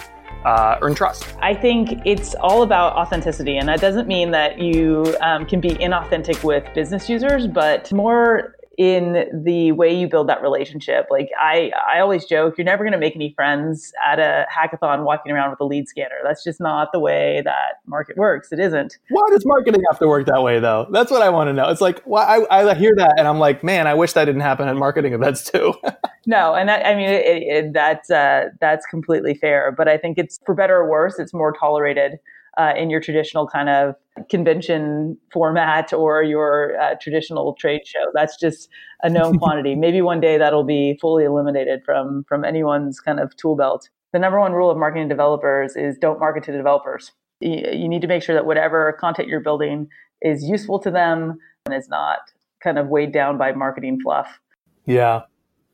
uh, 0.45 0.77
earn 0.81 0.95
trust. 0.95 1.35
I 1.41 1.53
think 1.53 2.01
it's 2.05 2.33
all 2.35 2.63
about 2.63 2.93
authenticity 2.93 3.57
and 3.57 3.67
that 3.67 3.81
doesn't 3.81 4.07
mean 4.07 4.31
that 4.31 4.57
you 4.57 5.17
um, 5.19 5.45
can 5.45 5.59
be 5.59 5.71
inauthentic 5.71 6.45
with 6.45 6.63
business 6.73 7.09
users 7.09 7.45
but 7.45 7.91
more 7.91 8.55
in 8.79 9.25
the 9.43 9.73
way 9.73 9.93
you 9.93 10.07
build 10.07 10.29
that 10.29 10.41
relationship. 10.41 11.07
Like 11.11 11.29
I, 11.37 11.69
I 11.85 11.99
always 11.99 12.23
joke, 12.23 12.57
you're 12.57 12.63
never 12.63 12.85
going 12.85 12.93
to 12.93 12.97
make 12.97 13.13
any 13.13 13.33
friends 13.33 13.91
at 14.07 14.19
a 14.19 14.45
hackathon 14.49 15.03
walking 15.03 15.33
around 15.33 15.49
with 15.49 15.59
a 15.59 15.65
lead 15.65 15.89
scanner. 15.89 16.15
That's 16.23 16.45
just 16.45 16.61
not 16.61 16.93
the 16.93 16.99
way 16.99 17.41
that 17.43 17.81
market 17.85 18.15
works. 18.15 18.53
It 18.53 18.59
isn't. 18.61 18.97
Why 19.09 19.27
does 19.31 19.45
marketing 19.45 19.81
have 19.91 19.99
to 19.99 20.07
work 20.07 20.27
that 20.27 20.41
way, 20.41 20.61
though? 20.61 20.87
That's 20.91 21.11
what 21.11 21.21
I 21.21 21.27
want 21.27 21.49
to 21.49 21.53
know. 21.53 21.67
It's 21.67 21.81
like, 21.81 22.01
well, 22.05 22.25
I, 22.25 22.69
I 22.69 22.73
hear 22.73 22.93
that 22.95 23.15
and 23.17 23.27
I'm 23.27 23.37
like, 23.37 23.65
man, 23.65 23.85
I 23.85 23.95
wish 23.95 24.13
that 24.13 24.23
didn't 24.23 24.41
happen 24.41 24.69
at 24.69 24.77
marketing 24.77 25.11
events 25.11 25.51
too. 25.51 25.73
no, 26.25 26.55
and 26.55 26.69
that, 26.69 26.85
I 26.85 26.95
mean, 26.95 27.09
it, 27.09 27.25
it, 27.25 27.73
that's 27.73 28.09
uh, 28.09 28.45
that's 28.61 28.85
completely 28.85 29.33
fair. 29.33 29.73
But 29.77 29.89
I 29.89 29.97
think 29.97 30.17
it's 30.17 30.39
for 30.45 30.55
better 30.55 30.77
or 30.77 30.89
worse, 30.89 31.19
it's 31.19 31.33
more 31.33 31.51
tolerated 31.51 32.17
uh, 32.59 32.73
in 32.75 32.89
your 32.89 32.99
traditional 32.99 33.47
kind 33.47 33.69
of 33.69 33.95
convention 34.29 35.17
format 35.31 35.93
or 35.93 36.21
your 36.21 36.79
uh, 36.79 36.95
traditional 37.01 37.53
trade 37.53 37.81
show. 37.85 38.11
That's 38.13 38.37
just 38.37 38.69
a 39.01 39.09
known 39.09 39.39
quantity. 39.39 39.75
Maybe 39.75 40.01
one 40.01 40.19
day 40.19 40.37
that'll 40.37 40.65
be 40.65 40.97
fully 40.99 41.23
eliminated 41.23 41.81
from 41.85 42.25
from 42.27 42.43
anyone's 42.43 42.99
kind 42.99 43.19
of 43.19 43.35
tool 43.37 43.55
belt. 43.55 43.89
The 44.11 44.19
number 44.19 44.39
one 44.39 44.53
rule 44.53 44.69
of 44.69 44.77
marketing 44.77 45.07
developers 45.07 45.75
is 45.75 45.97
don't 45.97 46.19
market 46.19 46.43
to 46.45 46.51
developers. 46.51 47.11
You 47.39 47.87
need 47.87 48.01
to 48.01 48.07
make 48.07 48.21
sure 48.21 48.35
that 48.35 48.45
whatever 48.45 48.91
content 48.99 49.29
you're 49.29 49.39
building 49.39 49.87
is 50.21 50.43
useful 50.43 50.79
to 50.79 50.91
them 50.91 51.37
and 51.65 51.73
is 51.73 51.87
not 51.87 52.19
kind 52.61 52.77
of 52.77 52.89
weighed 52.89 53.13
down 53.13 53.37
by 53.37 53.53
marketing 53.53 53.99
fluff. 54.03 54.39
Yeah. 54.85 55.21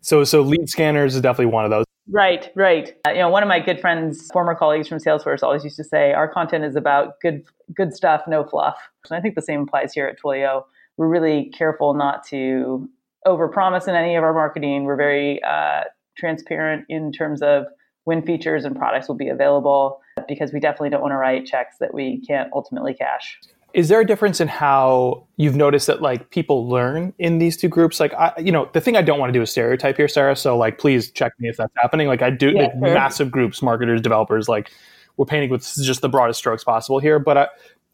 So 0.02 0.24
so 0.24 0.42
lead 0.42 0.70
scanners 0.70 1.16
is 1.16 1.22
definitely 1.22 1.52
one 1.52 1.66
of 1.66 1.72
those. 1.72 1.85
Right, 2.08 2.52
right. 2.56 2.94
Uh, 3.08 3.12
you 3.12 3.20
know, 3.20 3.30
one 3.30 3.42
of 3.42 3.50
my 3.50 3.60
good 3.60 3.82
friends, 3.82 4.30
former 4.32 4.54
colleagues 4.54 4.88
from 4.88 5.00
Salesforce, 5.00 5.42
always 5.42 5.64
used 5.64 5.78
to 5.78 5.84
say, 5.84 6.14
"Our 6.14 6.28
content 6.28 6.64
is 6.64 6.76
about 6.76 7.20
good, 7.20 7.44
good 7.76 7.94
stuff, 7.94 8.22
no 8.28 8.44
fluff." 8.44 8.78
And 9.10 9.18
I 9.18 9.22
think 9.22 9.34
the 9.34 9.42
same 9.42 9.62
applies 9.62 9.92
here 9.94 10.06
at 10.06 10.20
Twilio. 10.20 10.66
We're 10.98 11.08
really 11.08 11.52
careful 11.58 11.96
not 11.96 12.24
to 12.28 12.88
overpromise 13.26 13.88
in 13.88 13.96
any 13.96 14.16
of 14.16 14.24
our 14.24 14.34
marketing. 14.34 14.84
We're 14.84 14.96
very 14.96 15.42
uh, 15.44 15.86
transparent 16.16 16.86
in 16.90 17.12
terms 17.12 17.42
of 17.42 17.66
when 18.04 18.22
features 18.22 18.66
and 18.66 18.76
products 18.76 19.08
will 19.08 19.16
be 19.16 19.30
available, 19.30 20.00
because 20.28 20.54
we 20.54 20.60
definitely 20.60 20.92
don't 20.92 21.02
want 21.02 21.12
to 21.12 21.18
write 21.18 21.48
checks 21.48 21.78
that 21.80 21.92
we 21.92 22.22
can't 22.22 22.52
ultimately 22.54 22.94
cash. 22.94 23.40
Is 23.76 23.90
there 23.90 24.00
a 24.00 24.06
difference 24.06 24.40
in 24.40 24.48
how 24.48 25.28
you've 25.36 25.58
noticed 25.58 25.88
that 25.88 26.02
like 26.02 26.30
people 26.30 26.70
learn 26.70 27.14
in 27.20 27.40
these 27.40 27.58
two 27.58 27.68
groups? 27.68 28.00
Like, 28.00 28.14
I, 28.14 28.32
you 28.40 28.50
know, 28.50 28.70
the 28.72 28.80
thing 28.80 28.96
I 28.96 29.02
don't 29.02 29.20
want 29.20 29.34
to 29.34 29.38
do 29.38 29.42
is 29.42 29.52
stereotype 29.52 29.98
here, 29.98 30.08
Sara. 30.08 30.34
So 30.38 30.58
like, 30.58 30.78
please 30.78 31.12
check 31.12 31.34
me 31.40 31.50
if 31.50 31.58
that's 31.58 31.74
happening. 31.76 32.08
Like, 32.08 32.22
I 32.22 32.30
do 32.30 32.52
yeah, 32.52 32.72
sure. 32.72 32.80
massive 32.80 33.30
groups, 33.30 33.62
marketers, 33.62 34.00
developers. 34.00 34.48
Like, 34.48 34.72
we're 35.18 35.26
painting 35.26 35.50
with 35.50 35.70
just 35.76 36.02
the 36.02 36.08
broadest 36.08 36.40
strokes 36.40 36.64
possible 36.64 37.00
here. 37.00 37.20
But 37.20 37.38
I, 37.38 37.48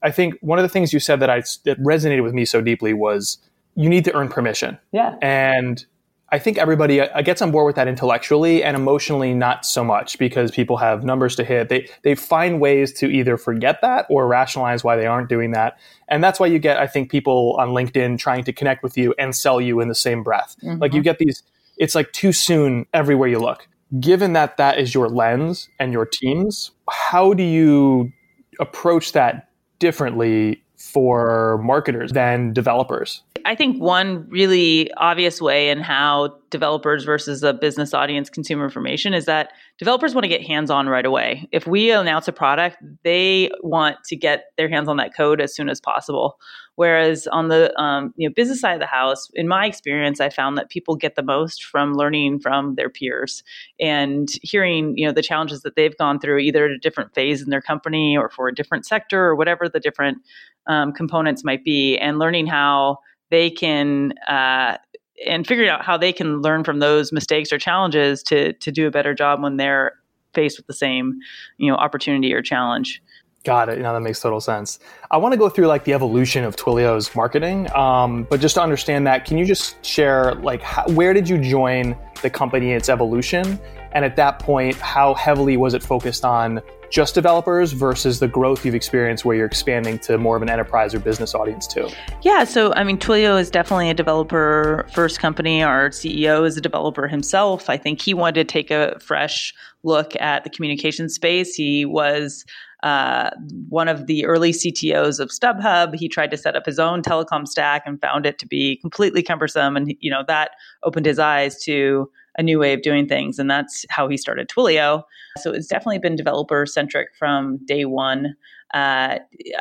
I 0.03 0.11
think 0.11 0.35
one 0.41 0.59
of 0.59 0.63
the 0.63 0.69
things 0.69 0.93
you 0.93 0.99
said 0.99 1.19
that 1.19 1.31
I 1.31 1.41
that 1.65 1.79
resonated 1.79 2.23
with 2.23 2.35
me 2.35 2.45
so 2.45 2.61
deeply 2.61 2.93
was 2.93 3.39
you 3.73 3.89
need 3.89 4.05
to 4.05 4.15
earn 4.15 4.29
permission. 4.29 4.77
Yeah. 4.91 5.15
And 5.19 5.83
I 6.33 6.39
think 6.39 6.57
everybody 6.57 7.01
uh, 7.01 7.21
gets 7.21 7.41
on 7.41 7.51
board 7.51 7.65
with 7.65 7.75
that 7.75 7.89
intellectually 7.89 8.63
and 8.63 8.77
emotionally 8.77 9.33
not 9.33 9.65
so 9.65 9.83
much 9.83 10.17
because 10.17 10.49
people 10.49 10.77
have 10.77 11.03
numbers 11.03 11.35
to 11.35 11.43
hit. 11.43 11.67
They 11.67 11.89
they 12.03 12.15
find 12.15 12.61
ways 12.61 12.93
to 12.93 13.07
either 13.07 13.35
forget 13.37 13.81
that 13.81 14.05
or 14.09 14.27
rationalize 14.27 14.83
why 14.83 14.95
they 14.95 15.05
aren't 15.05 15.27
doing 15.27 15.51
that. 15.51 15.77
And 16.07 16.23
that's 16.23 16.39
why 16.39 16.47
you 16.47 16.57
get 16.57 16.77
I 16.77 16.87
think 16.87 17.11
people 17.11 17.57
on 17.59 17.69
LinkedIn 17.69 18.17
trying 18.17 18.45
to 18.45 18.53
connect 18.53 18.81
with 18.81 18.97
you 18.97 19.13
and 19.19 19.35
sell 19.35 19.59
you 19.59 19.81
in 19.81 19.89
the 19.89 19.95
same 19.95 20.23
breath. 20.23 20.55
Mm-hmm. 20.63 20.79
Like 20.79 20.93
you 20.93 21.01
get 21.01 21.19
these 21.19 21.43
it's 21.77 21.95
like 21.95 22.11
too 22.13 22.31
soon 22.31 22.85
everywhere 22.93 23.27
you 23.27 23.39
look. 23.39 23.67
Given 23.99 24.31
that 24.33 24.55
that 24.55 24.79
is 24.79 24.93
your 24.93 25.09
lens 25.09 25.67
and 25.79 25.91
your 25.91 26.05
teams, 26.05 26.71
how 26.89 27.33
do 27.33 27.43
you 27.43 28.13
approach 28.59 29.11
that 29.11 29.49
differently 29.79 30.63
for 30.77 31.59
marketers 31.61 32.13
than 32.13 32.53
developers? 32.53 33.21
I 33.45 33.55
think 33.55 33.81
one 33.81 34.27
really 34.29 34.91
obvious 34.93 35.41
way 35.41 35.69
in 35.69 35.79
how 35.79 36.37
developers 36.49 37.03
versus 37.03 37.43
a 37.43 37.53
business 37.53 37.93
audience 37.93 38.29
consume 38.29 38.61
information 38.61 39.13
is 39.13 39.25
that 39.25 39.51
developers 39.79 40.13
want 40.13 40.23
to 40.23 40.29
get 40.29 40.41
hands 40.41 40.69
on 40.69 40.87
right 40.87 41.05
away. 41.05 41.47
If 41.51 41.65
we 41.65 41.91
announce 41.91 42.27
a 42.27 42.33
product, 42.33 42.77
they 43.03 43.49
want 43.61 43.97
to 44.05 44.15
get 44.15 44.45
their 44.57 44.69
hands 44.69 44.87
on 44.87 44.97
that 44.97 45.15
code 45.15 45.41
as 45.41 45.55
soon 45.55 45.69
as 45.69 45.79
possible. 45.79 46.37
Whereas 46.75 47.27
on 47.27 47.49
the 47.49 47.77
um, 47.79 48.13
you 48.15 48.27
know 48.27 48.33
business 48.33 48.61
side 48.61 48.73
of 48.73 48.79
the 48.79 48.85
house, 48.85 49.29
in 49.33 49.47
my 49.47 49.65
experience, 49.65 50.19
I 50.19 50.29
found 50.29 50.57
that 50.57 50.69
people 50.69 50.95
get 50.95 51.15
the 51.15 51.23
most 51.23 51.63
from 51.63 51.93
learning 51.93 52.39
from 52.39 52.75
their 52.75 52.89
peers 52.89 53.43
and 53.79 54.29
hearing 54.41 54.97
you 54.97 55.05
know 55.05 55.11
the 55.11 55.21
challenges 55.21 55.61
that 55.61 55.75
they've 55.75 55.97
gone 55.97 56.19
through, 56.19 56.39
either 56.39 56.65
at 56.65 56.71
a 56.71 56.79
different 56.79 57.13
phase 57.13 57.41
in 57.41 57.49
their 57.49 57.61
company 57.61 58.17
or 58.17 58.29
for 58.29 58.47
a 58.47 58.55
different 58.55 58.85
sector 58.85 59.25
or 59.25 59.35
whatever 59.35 59.69
the 59.69 59.79
different 59.79 60.19
um, 60.67 60.91
components 60.93 61.43
might 61.43 61.63
be, 61.63 61.97
and 61.97 62.19
learning 62.19 62.47
how 62.47 62.97
they 63.31 63.49
can 63.49 64.13
uh, 64.27 64.77
and 65.25 65.47
figuring 65.47 65.69
out 65.69 65.83
how 65.83 65.97
they 65.97 66.13
can 66.13 66.41
learn 66.41 66.63
from 66.63 66.79
those 66.79 67.11
mistakes 67.11 67.51
or 67.51 67.57
challenges 67.57 68.21
to 68.23 68.53
to 68.53 68.71
do 68.71 68.85
a 68.85 68.91
better 68.91 69.15
job 69.15 69.41
when 69.41 69.57
they're 69.57 69.93
faced 70.33 70.57
with 70.57 70.67
the 70.67 70.73
same 70.73 71.19
you 71.57 71.71
know 71.71 71.77
opportunity 71.77 72.33
or 72.33 72.41
challenge. 72.41 73.01
Got 73.43 73.69
it. 73.69 73.79
Now 73.79 73.93
that 73.93 74.01
makes 74.01 74.19
total 74.19 74.39
sense. 74.39 74.77
I 75.09 75.17
want 75.17 75.33
to 75.33 75.37
go 75.37 75.49
through 75.49 75.65
like 75.65 75.83
the 75.83 75.93
evolution 75.93 76.43
of 76.43 76.55
Twilio's 76.55 77.15
marketing, 77.15 77.71
um, 77.73 78.27
but 78.29 78.39
just 78.39 78.53
to 78.53 78.61
understand 78.61 79.07
that, 79.07 79.25
can 79.25 79.39
you 79.39 79.45
just 79.45 79.83
share 79.83 80.35
like 80.35 80.61
how, 80.61 80.87
where 80.89 81.11
did 81.11 81.27
you 81.27 81.39
join 81.39 81.97
the 82.21 82.29
company, 82.29 82.73
its 82.73 82.87
evolution, 82.87 83.59
and 83.93 84.05
at 84.05 84.15
that 84.17 84.37
point, 84.37 84.75
how 84.75 85.15
heavily 85.15 85.57
was 85.57 85.73
it 85.73 85.81
focused 85.81 86.23
on 86.23 86.61
just 86.91 87.15
developers 87.15 87.71
versus 87.71 88.19
the 88.19 88.27
growth 88.27 88.65
you've 88.65 88.75
experienced 88.75 89.23
where 89.23 89.35
you're 89.35 89.45
expanding 89.45 89.97
to 89.97 90.17
more 90.17 90.35
of 90.35 90.41
an 90.41 90.49
enterprise 90.49 90.93
or 90.93 90.99
business 90.99 91.33
audience 91.33 91.65
too? 91.65 91.87
Yeah, 92.21 92.43
so 92.43 92.73
I 92.75 92.83
mean, 92.83 92.97
Twilio 92.97 93.39
is 93.39 93.49
definitely 93.49 93.89
a 93.89 93.93
developer 93.93 94.85
first 94.93 95.19
company. 95.19 95.63
Our 95.63 95.89
CEO 95.89 96.45
is 96.45 96.57
a 96.57 96.61
developer 96.61 97.07
himself. 97.07 97.69
I 97.69 97.77
think 97.77 98.01
he 98.01 98.13
wanted 98.13 98.35
to 98.35 98.43
take 98.43 98.69
a 98.69 98.99
fresh 98.99 99.53
look 99.83 100.19
at 100.19 100.43
the 100.43 100.49
communication 100.49 101.09
space. 101.09 101.55
He 101.55 101.85
was 101.85 102.45
uh, 102.83 103.29
one 103.69 103.87
of 103.87 104.07
the 104.07 104.25
early 104.25 104.51
CTOs 104.51 105.19
of 105.19 105.29
StubHub. 105.29 105.95
He 105.95 106.09
tried 106.09 106.31
to 106.31 106.37
set 106.37 106.55
up 106.55 106.65
his 106.65 106.77
own 106.77 107.01
telecom 107.01 107.47
stack 107.47 107.83
and 107.85 108.01
found 108.01 108.25
it 108.25 108.37
to 108.39 108.47
be 108.47 108.77
completely 108.77 109.23
cumbersome. 109.23 109.77
And, 109.77 109.95
you 109.99 110.11
know, 110.11 110.23
that 110.27 110.51
opened 110.83 111.05
his 111.05 111.19
eyes 111.19 111.61
to 111.63 112.09
a 112.37 112.43
new 112.43 112.59
way 112.59 112.73
of 112.73 112.81
doing 112.81 113.07
things. 113.07 113.39
And 113.39 113.49
that's 113.49 113.85
how 113.89 114.07
he 114.07 114.17
started 114.17 114.49
Twilio. 114.49 115.03
So 115.37 115.51
it's 115.51 115.67
definitely 115.67 115.99
been 115.99 116.15
developer 116.15 116.65
centric 116.65 117.09
from 117.17 117.57
day 117.65 117.85
one. 117.85 118.35
Uh, 118.73 119.19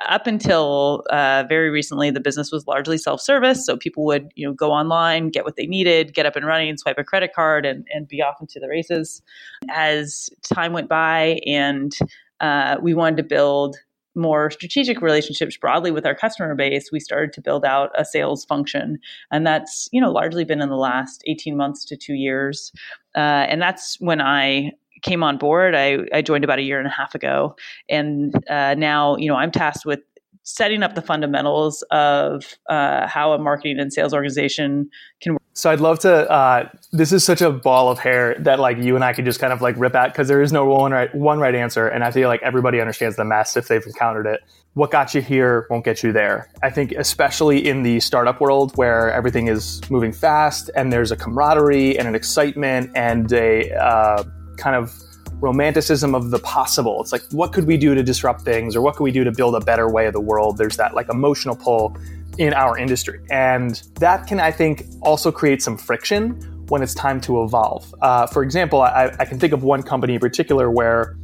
up 0.09 0.27
until 0.27 1.05
uh, 1.11 1.45
very 1.49 1.69
recently, 1.69 2.11
the 2.11 2.21
business 2.21 2.53
was 2.53 2.67
largely 2.69 2.97
self-service, 2.97 3.67
so 3.67 3.77
people 3.77 4.05
would 4.05 4.31
you 4.37 4.47
know 4.47 4.55
go 4.55 4.71
online, 4.71 5.31
get 5.31 5.45
what 5.45 5.57
they 5.57 5.67
needed, 5.67 6.15
get 6.15 6.27
up 6.27 6.37
and 6.37 6.47
running, 6.47 6.77
swipe 6.77 6.99
a 6.99 7.05
credit 7.05 7.33
card, 7.35 7.67
and, 7.67 7.87
and 7.93 8.07
be 8.07 8.23
off 8.23 8.41
into 8.41 8.61
the 8.61 8.69
races. 8.69 9.21
As 9.69 10.31
time 10.55 10.73
went 10.73 10.89
by, 10.89 11.41
and 11.45 11.93
uh, 12.41 12.77
we 12.81 12.95
wanted 12.95 13.17
to 13.17 13.25
build 13.25 13.77
more 14.15 14.51
strategic 14.51 15.01
relationships 15.01 15.57
broadly 15.57 15.91
with 15.91 16.05
our 16.05 16.15
customer 16.15 16.55
base, 16.55 16.91
we 16.93 17.01
started 17.01 17.33
to 17.33 17.41
build 17.41 17.65
out 17.65 17.91
a 17.97 18.05
sales 18.05 18.45
function, 18.45 18.99
and 19.33 19.45
that's 19.45 19.89
you 19.93 20.01
know 20.01 20.13
largely 20.13 20.45
been 20.45 20.61
in 20.61 20.69
the 20.69 20.77
last 20.77 21.23
eighteen 21.27 21.57
months 21.57 21.85
to 21.85 21.97
two 21.97 22.15
years, 22.15 22.71
uh, 23.17 23.47
and 23.49 23.61
that's 23.61 24.01
when 24.01 24.21
I 24.21 24.71
came 25.03 25.23
on 25.23 25.39
board. 25.39 25.75
I, 25.75 25.99
I 26.13 26.23
joined 26.23 26.45
about 26.45 26.59
a 26.59 26.63
year 26.63 26.79
and 26.79 26.87
a 26.87 26.91
half 26.91 27.15
ago, 27.15 27.57
and 27.89 28.35
uh, 28.49 28.75
now 28.75 29.17
you 29.17 29.29
know 29.29 29.37
I'm 29.37 29.51
tasked 29.51 29.87
with 29.87 30.01
setting 30.43 30.83
up 30.83 30.95
the 30.95 31.03
fundamentals 31.03 31.83
of 31.91 32.59
uh, 32.69 33.07
how 33.07 33.33
a 33.33 33.39
marketing 33.39 33.79
and 33.79 33.93
sales 33.93 34.15
organization 34.15 34.91
can 35.21 35.35
work. 35.35 35.43
So 35.53 35.71
I'd 35.71 35.81
love 35.81 35.99
to. 36.01 36.31
Uh, 36.31 36.69
this 36.93 37.13
is 37.13 37.25
such 37.25 37.43
a 37.43 37.51
ball 37.51 37.91
of 37.91 37.99
hair 37.99 38.35
that 38.39 38.59
like 38.61 38.79
you 38.79 38.95
and 38.95 39.05
I 39.05 39.13
could 39.13 39.25
just 39.25 39.41
kind 39.41 39.53
of 39.53 39.61
like 39.61 39.77
rip 39.77 39.95
at 39.95 40.13
because 40.13 40.29
there 40.29 40.41
is 40.41 40.53
no 40.53 40.65
one 40.65 40.93
right 40.93 41.15
one 41.15 41.39
right 41.39 41.55
answer, 41.55 41.89
and 41.89 42.05
I 42.05 42.11
feel 42.11 42.29
like 42.29 42.43
everybody 42.43 42.81
understands 42.81 43.17
the 43.17 43.25
mess 43.25 43.57
if 43.57 43.69
they've 43.69 43.85
encountered 43.85 44.27
it. 44.27 44.41
What 44.75 44.93
got 44.93 45.15
you 45.15 45.21
here 45.21 45.67
won't 45.69 45.85
get 45.85 46.03
you 46.03 46.13
there. 46.13 46.49
I 46.63 46.71
think 46.71 46.93
especially 46.93 47.67
in 47.67 47.83
the 47.83 47.99
startup 48.01 48.41
world 48.41 48.77
where 48.77 49.13
everything 49.13 49.49
is 49.49 49.81
moving 49.91 50.13
fast 50.13 50.71
and 50.77 50.93
there's 50.93 51.11
a 51.11 51.17
camaraderie 51.17 51.99
and 51.99 52.07
an 52.07 52.15
excitement 52.15 52.93
and 52.95 53.33
a 53.33 53.73
uh, 53.73 54.23
kind 54.61 54.77
of 54.77 54.93
romanticism 55.41 56.15
of 56.15 56.31
the 56.31 56.39
possible. 56.39 57.01
It's 57.01 57.13
like, 57.13 57.23
what 57.31 57.53
could 57.53 57.67
we 57.67 57.77
do 57.77 57.95
to 57.95 58.03
disrupt 58.03 58.43
things 58.43 58.77
or 58.77 58.83
what 58.83 58.97
could 58.97 59.05
we 59.05 59.11
do 59.11 59.25
to 59.25 59.33
build 59.33 59.55
a 59.55 59.61
better 59.61 59.91
way 59.91 60.07
of 60.07 60.13
the 60.13 60.21
world? 60.21 60.59
There's 60.59 60.77
that 60.77 60.95
like 60.95 61.09
emotional 61.09 61.57
pull 61.57 61.97
in 62.39 62.53
our 62.53 62.79
industry. 62.79 63.21
And 63.31 63.83
that 63.99 64.27
can, 64.27 64.41
I 64.41 64.51
think, 64.51 64.85
also 65.03 65.33
create 65.33 65.63
some 65.63 65.77
friction 65.77 66.41
when 66.69 66.83
it's 66.83 66.95
time 66.95 67.21
to 67.23 67.43
evolve. 67.43 67.93
Uh, 68.01 68.27
for 68.27 68.43
example, 68.43 68.83
I, 68.83 69.15
I 69.19 69.25
can 69.25 69.39
think 69.39 69.53
of 69.53 69.63
one 69.63 69.83
company 69.83 70.15
in 70.15 70.21
particular 70.21 70.71
where 70.71 71.17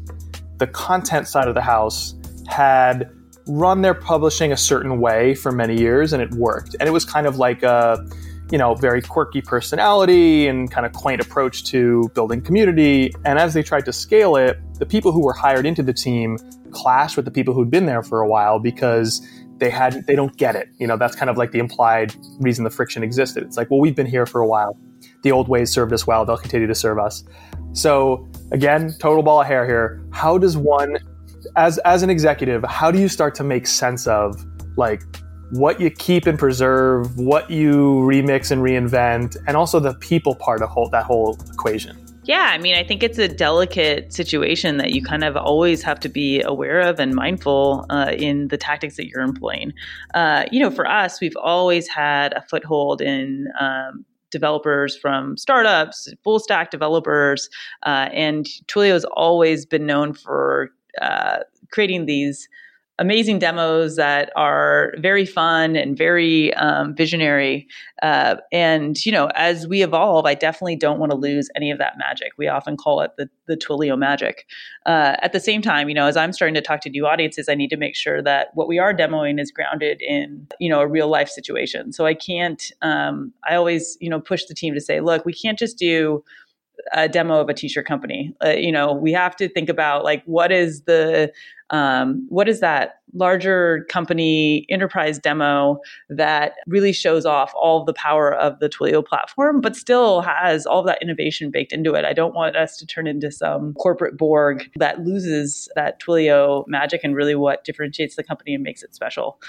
the 0.58 0.66
content 0.66 1.28
side 1.28 1.48
of 1.48 1.54
the 1.54 1.62
house 1.62 2.14
had 2.48 3.10
run 3.46 3.80
their 3.82 3.94
publishing 3.94 4.52
a 4.52 4.56
certain 4.56 5.00
way 5.00 5.34
for 5.34 5.52
many 5.52 5.78
years 5.78 6.12
and 6.12 6.22
it 6.22 6.30
worked. 6.32 6.74
And 6.80 6.88
it 6.88 6.92
was 6.92 7.04
kind 7.04 7.26
of 7.26 7.38
like 7.38 7.62
a, 7.62 8.04
you 8.50 8.58
know, 8.58 8.74
very 8.74 9.02
quirky 9.02 9.40
personality 9.40 10.46
and 10.46 10.70
kind 10.70 10.86
of 10.86 10.92
quaint 10.92 11.20
approach 11.20 11.64
to 11.64 12.08
building 12.14 12.40
community. 12.40 13.12
And 13.24 13.38
as 13.38 13.54
they 13.54 13.62
tried 13.62 13.84
to 13.86 13.92
scale 13.92 14.36
it, 14.36 14.58
the 14.78 14.86
people 14.86 15.12
who 15.12 15.20
were 15.20 15.32
hired 15.32 15.66
into 15.66 15.82
the 15.82 15.92
team 15.92 16.38
clashed 16.70 17.16
with 17.16 17.24
the 17.24 17.30
people 17.30 17.54
who'd 17.54 17.70
been 17.70 17.86
there 17.86 18.02
for 18.02 18.20
a 18.20 18.28
while 18.28 18.58
because 18.58 19.26
they 19.58 19.70
had 19.70 20.06
they 20.06 20.14
don't 20.14 20.36
get 20.36 20.54
it. 20.54 20.68
You 20.78 20.86
know, 20.86 20.96
that's 20.96 21.16
kind 21.16 21.30
of 21.30 21.36
like 21.36 21.52
the 21.52 21.58
implied 21.58 22.14
reason 22.40 22.64
the 22.64 22.70
friction 22.70 23.02
existed. 23.02 23.42
It's 23.42 23.56
like, 23.56 23.70
well, 23.70 23.80
we've 23.80 23.96
been 23.96 24.06
here 24.06 24.26
for 24.26 24.40
a 24.40 24.46
while. 24.46 24.78
The 25.22 25.32
old 25.32 25.48
ways 25.48 25.72
served 25.72 25.92
us 25.92 26.06
well. 26.06 26.24
They'll 26.24 26.36
continue 26.36 26.66
to 26.66 26.74
serve 26.74 26.98
us. 26.98 27.24
So 27.72 28.28
again, 28.52 28.94
total 29.00 29.22
ball 29.22 29.40
of 29.40 29.46
hair 29.46 29.66
here. 29.66 30.04
How 30.12 30.38
does 30.38 30.56
one 30.56 30.98
as 31.56 31.78
as 31.78 32.02
an 32.02 32.10
executive, 32.10 32.64
how 32.64 32.90
do 32.90 32.98
you 32.98 33.08
start 33.08 33.34
to 33.36 33.44
make 33.44 33.66
sense 33.66 34.06
of 34.06 34.44
like 34.76 35.02
what 35.50 35.80
you 35.80 35.90
keep 35.90 36.26
and 36.26 36.38
preserve, 36.38 37.16
what 37.16 37.50
you 37.50 38.00
remix 38.00 38.50
and 38.50 38.62
reinvent, 38.62 39.36
and 39.46 39.56
also 39.56 39.80
the 39.80 39.94
people 39.94 40.34
part 40.34 40.62
of 40.62 40.68
whole, 40.68 40.88
that 40.90 41.04
whole 41.04 41.38
equation. 41.52 41.96
Yeah, 42.24 42.50
I 42.52 42.58
mean, 42.58 42.74
I 42.74 42.82
think 42.82 43.04
it's 43.04 43.18
a 43.18 43.28
delicate 43.28 44.12
situation 44.12 44.78
that 44.78 44.90
you 44.90 45.00
kind 45.00 45.22
of 45.22 45.36
always 45.36 45.80
have 45.84 46.00
to 46.00 46.08
be 46.08 46.42
aware 46.42 46.80
of 46.80 46.98
and 46.98 47.14
mindful 47.14 47.86
uh, 47.88 48.12
in 48.18 48.48
the 48.48 48.56
tactics 48.56 48.96
that 48.96 49.06
you're 49.06 49.22
employing. 49.22 49.72
Uh, 50.12 50.44
you 50.50 50.58
know, 50.58 50.70
for 50.72 50.88
us, 50.88 51.20
we've 51.20 51.36
always 51.36 51.86
had 51.86 52.32
a 52.32 52.42
foothold 52.50 53.00
in 53.00 53.46
um, 53.60 54.04
developers 54.32 54.96
from 54.96 55.36
startups, 55.36 56.12
full 56.24 56.40
stack 56.40 56.72
developers, 56.72 57.48
uh, 57.84 58.08
and 58.12 58.46
Twilio 58.66 58.92
has 58.92 59.04
always 59.04 59.64
been 59.64 59.86
known 59.86 60.12
for 60.12 60.72
uh, 61.00 61.38
creating 61.70 62.06
these 62.06 62.48
amazing 62.98 63.38
demos 63.38 63.96
that 63.96 64.30
are 64.36 64.94
very 64.98 65.26
fun 65.26 65.76
and 65.76 65.96
very 65.96 66.54
um, 66.54 66.94
visionary. 66.94 67.66
Uh, 68.02 68.36
and 68.52 69.04
you 69.04 69.12
know, 69.12 69.28
as 69.34 69.66
we 69.66 69.82
evolve, 69.82 70.26
I 70.26 70.34
definitely 70.34 70.76
don't 70.76 70.98
want 70.98 71.12
to 71.12 71.16
lose 71.16 71.48
any 71.54 71.70
of 71.70 71.78
that 71.78 71.98
magic. 71.98 72.32
We 72.38 72.48
often 72.48 72.76
call 72.76 73.00
it 73.00 73.12
the 73.16 73.28
the 73.46 73.56
Twilio 73.56 73.98
magic. 73.98 74.46
Uh, 74.86 75.16
at 75.20 75.32
the 75.32 75.40
same 75.40 75.62
time, 75.62 75.88
you 75.88 75.94
know, 75.94 76.06
as 76.06 76.16
I'm 76.16 76.32
starting 76.32 76.54
to 76.54 76.62
talk 76.62 76.80
to 76.82 76.90
new 76.90 77.06
audiences, 77.06 77.48
I 77.48 77.54
need 77.54 77.70
to 77.70 77.76
make 77.76 77.94
sure 77.94 78.22
that 78.22 78.48
what 78.54 78.68
we 78.68 78.78
are 78.78 78.94
demoing 78.94 79.40
is 79.40 79.50
grounded 79.50 80.00
in 80.00 80.46
you 80.58 80.68
know 80.68 80.80
a 80.80 80.86
real 80.86 81.08
life 81.08 81.28
situation. 81.28 81.92
So 81.92 82.06
I 82.06 82.14
can't. 82.14 82.72
Um, 82.82 83.32
I 83.48 83.54
always 83.56 83.98
you 84.00 84.08
know 84.08 84.20
push 84.20 84.44
the 84.46 84.54
team 84.54 84.74
to 84.74 84.80
say, 84.80 85.00
look, 85.00 85.24
we 85.24 85.32
can't 85.32 85.58
just 85.58 85.78
do 85.78 86.24
a 86.92 87.08
demo 87.08 87.40
of 87.40 87.48
a 87.48 87.54
t-shirt 87.54 87.86
company. 87.86 88.34
Uh, 88.44 88.50
you 88.50 88.70
know, 88.70 88.92
we 88.92 89.12
have 89.12 89.36
to 89.36 89.48
think 89.48 89.68
about 89.68 90.04
like 90.04 90.22
what 90.24 90.52
is 90.52 90.82
the 90.82 91.32
um, 91.70 92.26
what 92.28 92.48
is 92.48 92.60
that 92.60 93.00
larger 93.14 93.86
company 93.88 94.66
enterprise 94.68 95.18
demo 95.18 95.78
that 96.08 96.54
really 96.66 96.92
shows 96.92 97.24
off 97.24 97.52
all 97.54 97.80
of 97.80 97.86
the 97.86 97.94
power 97.94 98.34
of 98.34 98.58
the 98.58 98.68
Twilio 98.68 99.04
platform, 99.04 99.60
but 99.60 99.74
still 99.74 100.20
has 100.20 100.66
all 100.66 100.80
of 100.80 100.86
that 100.86 101.00
innovation 101.00 101.50
baked 101.50 101.72
into 101.72 101.94
it. 101.94 102.04
I 102.04 102.12
don't 102.12 102.34
want 102.34 102.56
us 102.56 102.76
to 102.78 102.86
turn 102.86 103.06
into 103.06 103.30
some 103.30 103.74
corporate 103.74 104.16
Borg 104.16 104.70
that 104.76 105.00
loses 105.04 105.68
that 105.74 106.00
Twilio 106.00 106.64
magic 106.66 107.02
and 107.04 107.14
really 107.14 107.34
what 107.34 107.64
differentiates 107.64 108.16
the 108.16 108.24
company 108.24 108.54
and 108.54 108.62
makes 108.62 108.82
it 108.82 108.94
special. 108.94 109.40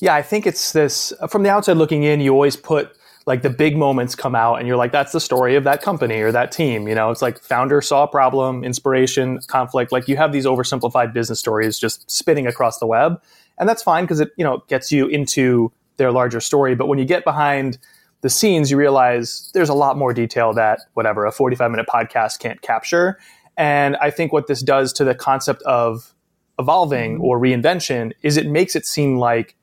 Yeah, 0.00 0.14
I 0.14 0.22
think 0.22 0.46
it's 0.46 0.72
this 0.72 1.12
from 1.28 1.42
the 1.42 1.50
outside 1.50 1.76
looking 1.76 2.02
in, 2.02 2.20
you 2.20 2.32
always 2.32 2.56
put 2.56 2.96
like 3.26 3.42
the 3.42 3.50
big 3.50 3.76
moments 3.76 4.14
come 4.14 4.34
out 4.34 4.56
and 4.56 4.66
you're 4.66 4.76
like 4.76 4.92
that's 4.92 5.12
the 5.12 5.20
story 5.20 5.54
of 5.54 5.64
that 5.64 5.82
company 5.82 6.20
or 6.20 6.32
that 6.32 6.52
team 6.52 6.88
you 6.88 6.94
know? 6.94 7.10
It's 7.10 7.22
like 7.22 7.40
founder 7.40 7.80
saw 7.80 8.04
a 8.04 8.08
problem 8.08 8.64
inspiration 8.64 9.38
conflict 9.46 9.92
like 9.92 10.08
you 10.08 10.16
have 10.16 10.32
these 10.32 10.46
oversimplified 10.46 11.12
business 11.12 11.38
stories 11.38 11.78
just 11.78 12.10
spinning 12.10 12.46
across 12.46 12.78
the 12.78 12.86
web. 12.86 13.20
And 13.58 13.68
that's 13.68 13.82
fine 13.82 14.04
because 14.04 14.20
it 14.20 14.30
you 14.36 14.44
know 14.44 14.62
gets 14.68 14.90
you 14.90 15.06
into 15.06 15.72
their 15.96 16.10
larger 16.10 16.40
story. 16.40 16.74
But 16.74 16.88
when 16.88 16.98
you 16.98 17.04
get 17.04 17.24
behind 17.24 17.78
the 18.22 18.30
scenes 18.30 18.70
you 18.70 18.76
realize 18.76 19.50
there's 19.54 19.68
a 19.68 19.74
lot 19.74 19.96
more 19.96 20.12
detail 20.12 20.52
that 20.54 20.80
whatever 20.94 21.26
a 21.26 21.32
45 21.32 21.70
minute 21.70 21.86
podcast 21.86 22.38
can't 22.38 22.60
capture. 22.62 23.18
And 23.56 23.96
i 23.96 24.10
think 24.10 24.32
what 24.32 24.46
this 24.46 24.62
does 24.62 24.92
to 24.94 25.04
the 25.04 25.14
concept 25.14 25.62
of 25.62 26.14
evolving 26.58 27.14
mm-hmm. 27.14 27.24
or 27.24 27.38
reinvention 27.38 28.12
is 28.22 28.36
it 28.36 28.46
makes 28.46 28.76
it 28.76 28.86
seem 28.86 29.18
like 29.18 29.54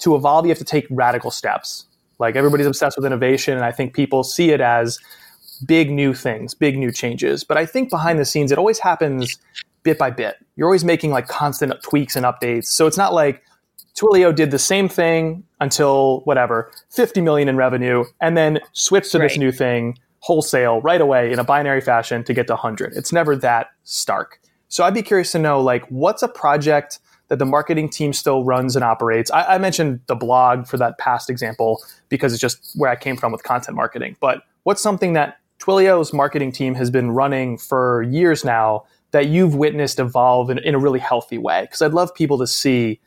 to 0.00 0.14
evolve 0.14 0.44
you 0.44 0.50
have 0.50 0.58
to 0.58 0.64
take 0.64 0.86
radical 0.90 1.30
steps 1.30 1.86
like 2.24 2.36
everybody's 2.36 2.66
obsessed 2.66 2.96
with 2.96 3.06
innovation, 3.06 3.54
and 3.54 3.64
I 3.64 3.72
think 3.72 3.94
people 3.94 4.24
see 4.24 4.50
it 4.50 4.60
as 4.60 4.98
big 5.66 5.90
new 5.90 6.14
things, 6.14 6.54
big 6.54 6.78
new 6.78 6.90
changes. 6.90 7.44
But 7.44 7.56
I 7.56 7.66
think 7.66 7.90
behind 7.90 8.18
the 8.18 8.24
scenes, 8.24 8.50
it 8.50 8.58
always 8.58 8.78
happens 8.78 9.38
bit 9.82 9.98
by 9.98 10.10
bit. 10.10 10.36
You're 10.56 10.66
always 10.66 10.84
making 10.84 11.10
like 11.10 11.28
constant 11.28 11.72
tweaks 11.82 12.16
and 12.16 12.24
updates. 12.24 12.66
So 12.66 12.86
it's 12.86 12.96
not 12.96 13.12
like 13.12 13.42
Twilio 13.94 14.34
did 14.34 14.50
the 14.50 14.58
same 14.58 14.88
thing 14.88 15.44
until 15.60 16.20
whatever, 16.24 16.72
50 16.90 17.20
million 17.20 17.48
in 17.48 17.56
revenue, 17.56 18.04
and 18.20 18.36
then 18.36 18.60
switched 18.72 19.12
to 19.12 19.18
right. 19.18 19.28
this 19.28 19.38
new 19.38 19.52
thing 19.52 19.98
wholesale 20.20 20.80
right 20.80 21.02
away 21.02 21.30
in 21.30 21.38
a 21.38 21.44
binary 21.44 21.82
fashion 21.82 22.24
to 22.24 22.32
get 22.32 22.46
to 22.46 22.54
100. 22.54 22.94
It's 22.94 23.12
never 23.12 23.36
that 23.36 23.68
stark. 23.84 24.40
So 24.68 24.82
I'd 24.82 24.94
be 24.94 25.02
curious 25.02 25.30
to 25.32 25.38
know 25.38 25.60
like 25.60 25.84
what's 25.90 26.22
a 26.22 26.28
project 26.28 26.98
that 27.28 27.38
the 27.38 27.46
marketing 27.46 27.88
team 27.88 28.12
still 28.12 28.44
runs 28.44 28.76
and 28.76 28.84
operates. 28.84 29.30
I, 29.30 29.54
I, 29.54 29.58
mentioned 29.58 30.00
the 30.06 30.14
blog 30.14 30.66
for 30.66 30.76
that 30.76 30.98
past 30.98 31.30
example 31.30 31.82
because 32.08 32.32
it's 32.32 32.40
just 32.40 32.72
where 32.74 32.90
I 32.90 32.96
came 32.96 33.16
from 33.16 33.32
with 33.32 33.42
content 33.42 33.76
marketing. 33.76 34.16
But 34.20 34.42
what's 34.64 34.82
something 34.82 35.14
that 35.14 35.38
Twilio's 35.58 36.12
marketing 36.12 36.52
team 36.52 36.74
has 36.74 36.90
been 36.90 37.12
running 37.12 37.56
for 37.56 38.02
years 38.02 38.44
now 38.44 38.84
that 39.12 39.26
you've 39.26 39.54
witnessed 39.54 39.98
evolve 39.98 40.50
in, 40.50 40.58
in 40.58 40.74
a 40.74 40.78
really 40.78 40.98
healthy 40.98 41.38
way? 41.38 41.62
Because 41.62 41.80
I'd 41.80 41.94
love 41.94 42.14
people 42.14 42.38
to 42.38 42.46
see 42.46 43.00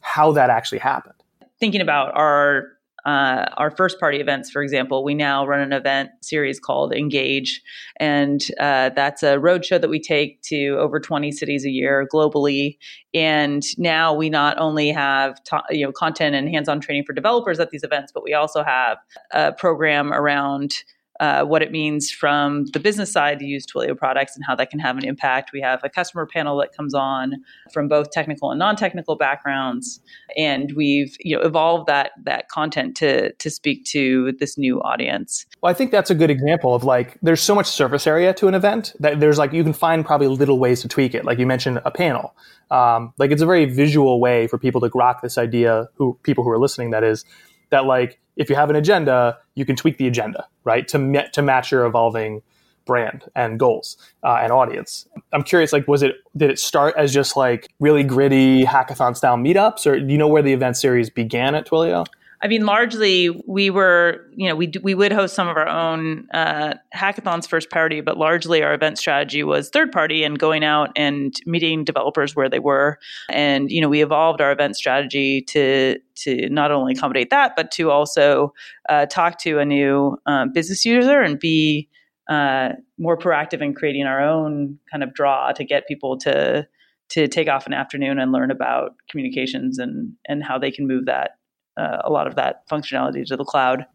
how 0.00 0.30
that 0.32 0.50
actually 0.50 0.78
happened. 0.78 1.14
Thinking 1.58 1.80
about 1.80 2.14
our 2.14 2.73
uh, 3.04 3.46
our 3.56 3.70
first 3.70 4.00
party 4.00 4.18
events, 4.18 4.50
for 4.50 4.62
example, 4.62 5.04
we 5.04 5.14
now 5.14 5.46
run 5.46 5.60
an 5.60 5.72
event 5.72 6.10
series 6.22 6.58
called 6.58 6.94
Engage. 6.94 7.60
And 7.98 8.42
uh, 8.58 8.90
that's 8.90 9.22
a 9.22 9.36
roadshow 9.36 9.80
that 9.80 9.90
we 9.90 10.00
take 10.00 10.40
to 10.42 10.76
over 10.78 10.98
20 10.98 11.30
cities 11.32 11.64
a 11.64 11.70
year 11.70 12.06
globally. 12.12 12.78
And 13.12 13.62
now 13.78 14.14
we 14.14 14.30
not 14.30 14.58
only 14.58 14.90
have 14.90 15.38
you 15.70 15.84
know 15.84 15.92
content 15.92 16.34
and 16.34 16.48
hands 16.48 16.68
on 16.68 16.80
training 16.80 17.04
for 17.04 17.12
developers 17.12 17.60
at 17.60 17.70
these 17.70 17.84
events, 17.84 18.10
but 18.12 18.24
we 18.24 18.32
also 18.32 18.64
have 18.64 18.98
a 19.32 19.52
program 19.52 20.12
around 20.12 20.82
uh, 21.20 21.44
what 21.44 21.62
it 21.62 21.70
means 21.70 22.10
from 22.10 22.66
the 22.66 22.80
business 22.80 23.12
side 23.12 23.38
to 23.38 23.44
use 23.44 23.64
Twilio 23.66 23.96
products 23.96 24.34
and 24.34 24.44
how 24.44 24.54
that 24.56 24.70
can 24.70 24.80
have 24.80 24.96
an 24.96 25.04
impact. 25.04 25.52
We 25.52 25.60
have 25.60 25.80
a 25.84 25.88
customer 25.88 26.26
panel 26.26 26.56
that 26.58 26.74
comes 26.76 26.94
on 26.94 27.34
from 27.72 27.88
both 27.88 28.10
technical 28.10 28.50
and 28.50 28.58
non-technical 28.58 29.16
backgrounds, 29.16 30.00
and 30.36 30.72
we've 30.74 31.16
you 31.20 31.36
know 31.36 31.42
evolved 31.42 31.86
that 31.86 32.12
that 32.24 32.48
content 32.48 32.96
to 32.96 33.32
to 33.32 33.50
speak 33.50 33.84
to 33.86 34.32
this 34.38 34.58
new 34.58 34.80
audience. 34.80 35.46
Well, 35.62 35.70
I 35.70 35.74
think 35.74 35.92
that's 35.92 36.10
a 36.10 36.14
good 36.14 36.30
example 36.30 36.74
of 36.74 36.84
like 36.84 37.18
there's 37.22 37.42
so 37.42 37.54
much 37.54 37.66
surface 37.66 38.06
area 38.06 38.34
to 38.34 38.48
an 38.48 38.54
event 38.54 38.94
that 39.00 39.20
there's 39.20 39.38
like 39.38 39.52
you 39.52 39.62
can 39.62 39.72
find 39.72 40.04
probably 40.04 40.28
little 40.28 40.58
ways 40.58 40.82
to 40.82 40.88
tweak 40.88 41.14
it. 41.14 41.24
Like 41.24 41.38
you 41.38 41.46
mentioned, 41.46 41.80
a 41.84 41.90
panel. 41.90 42.34
Um, 42.70 43.12
like 43.18 43.30
it's 43.30 43.42
a 43.42 43.46
very 43.46 43.66
visual 43.66 44.20
way 44.20 44.46
for 44.46 44.58
people 44.58 44.80
to 44.80 44.88
grok 44.88 45.20
this 45.22 45.38
idea. 45.38 45.88
Who 45.94 46.18
people 46.22 46.42
who 46.42 46.50
are 46.50 46.58
listening, 46.58 46.90
that 46.90 47.04
is, 47.04 47.24
that 47.70 47.84
like 47.84 48.18
if 48.36 48.50
you 48.50 48.56
have 48.56 48.70
an 48.70 48.76
agenda, 48.76 49.38
you 49.54 49.64
can 49.64 49.76
tweak 49.76 49.98
the 49.98 50.06
agenda, 50.06 50.46
right, 50.64 50.86
to 50.88 50.98
met, 50.98 51.32
to 51.34 51.42
match 51.42 51.70
your 51.70 51.84
evolving 51.84 52.42
brand 52.86 53.24
and 53.34 53.58
goals 53.58 53.96
uh, 54.22 54.38
and 54.42 54.52
audience. 54.52 55.08
I'm 55.32 55.42
curious, 55.42 55.72
like, 55.72 55.88
was 55.88 56.02
it 56.02 56.16
did 56.36 56.50
it 56.50 56.58
start 56.58 56.94
as 56.96 57.12
just 57.12 57.36
like 57.36 57.68
really 57.80 58.02
gritty 58.02 58.64
hackathon 58.64 59.16
style 59.16 59.36
meetups, 59.36 59.86
or 59.86 59.98
do 59.98 60.12
you 60.12 60.18
know 60.18 60.28
where 60.28 60.42
the 60.42 60.52
event 60.52 60.76
series 60.76 61.10
began 61.10 61.54
at 61.54 61.66
Twilio? 61.66 62.06
I 62.44 62.46
mean, 62.46 62.66
largely 62.66 63.30
we 63.46 63.70
were, 63.70 64.20
you 64.36 64.46
know, 64.46 64.54
we 64.54 64.70
we 64.82 64.94
would 64.94 65.12
host 65.12 65.34
some 65.34 65.48
of 65.48 65.56
our 65.56 65.66
own 65.66 66.28
uh, 66.34 66.74
hackathons 66.94 67.48
first 67.48 67.70
party, 67.70 68.02
but 68.02 68.18
largely 68.18 68.62
our 68.62 68.74
event 68.74 68.98
strategy 68.98 69.42
was 69.42 69.70
third 69.70 69.90
party 69.90 70.24
and 70.24 70.38
going 70.38 70.62
out 70.62 70.90
and 70.94 71.34
meeting 71.46 71.84
developers 71.84 72.36
where 72.36 72.50
they 72.50 72.58
were, 72.58 72.98
and 73.30 73.70
you 73.70 73.80
know, 73.80 73.88
we 73.88 74.02
evolved 74.02 74.42
our 74.42 74.52
event 74.52 74.76
strategy 74.76 75.40
to 75.40 75.98
to 76.16 76.50
not 76.50 76.70
only 76.70 76.92
accommodate 76.92 77.30
that, 77.30 77.56
but 77.56 77.70
to 77.72 77.90
also 77.90 78.52
uh, 78.90 79.06
talk 79.06 79.38
to 79.38 79.58
a 79.58 79.64
new 79.64 80.18
um, 80.26 80.52
business 80.52 80.84
user 80.84 81.22
and 81.22 81.40
be 81.40 81.88
uh, 82.28 82.72
more 82.98 83.16
proactive 83.16 83.62
in 83.62 83.72
creating 83.72 84.04
our 84.04 84.20
own 84.20 84.78
kind 84.90 85.02
of 85.02 85.14
draw 85.14 85.50
to 85.52 85.64
get 85.64 85.88
people 85.88 86.18
to 86.18 86.68
to 87.08 87.26
take 87.26 87.48
off 87.48 87.66
an 87.66 87.72
afternoon 87.72 88.18
and 88.18 88.32
learn 88.32 88.50
about 88.50 88.96
communications 89.08 89.78
and 89.78 90.12
and 90.28 90.44
how 90.44 90.58
they 90.58 90.70
can 90.70 90.86
move 90.86 91.06
that 91.06 91.38
uh, 91.76 91.98
a 92.04 92.10
lot 92.10 92.26
of 92.26 92.36
that 92.36 92.68
functionality 92.68 93.26
to 93.26 93.36
the 93.36 93.44
cloud. 93.44 93.86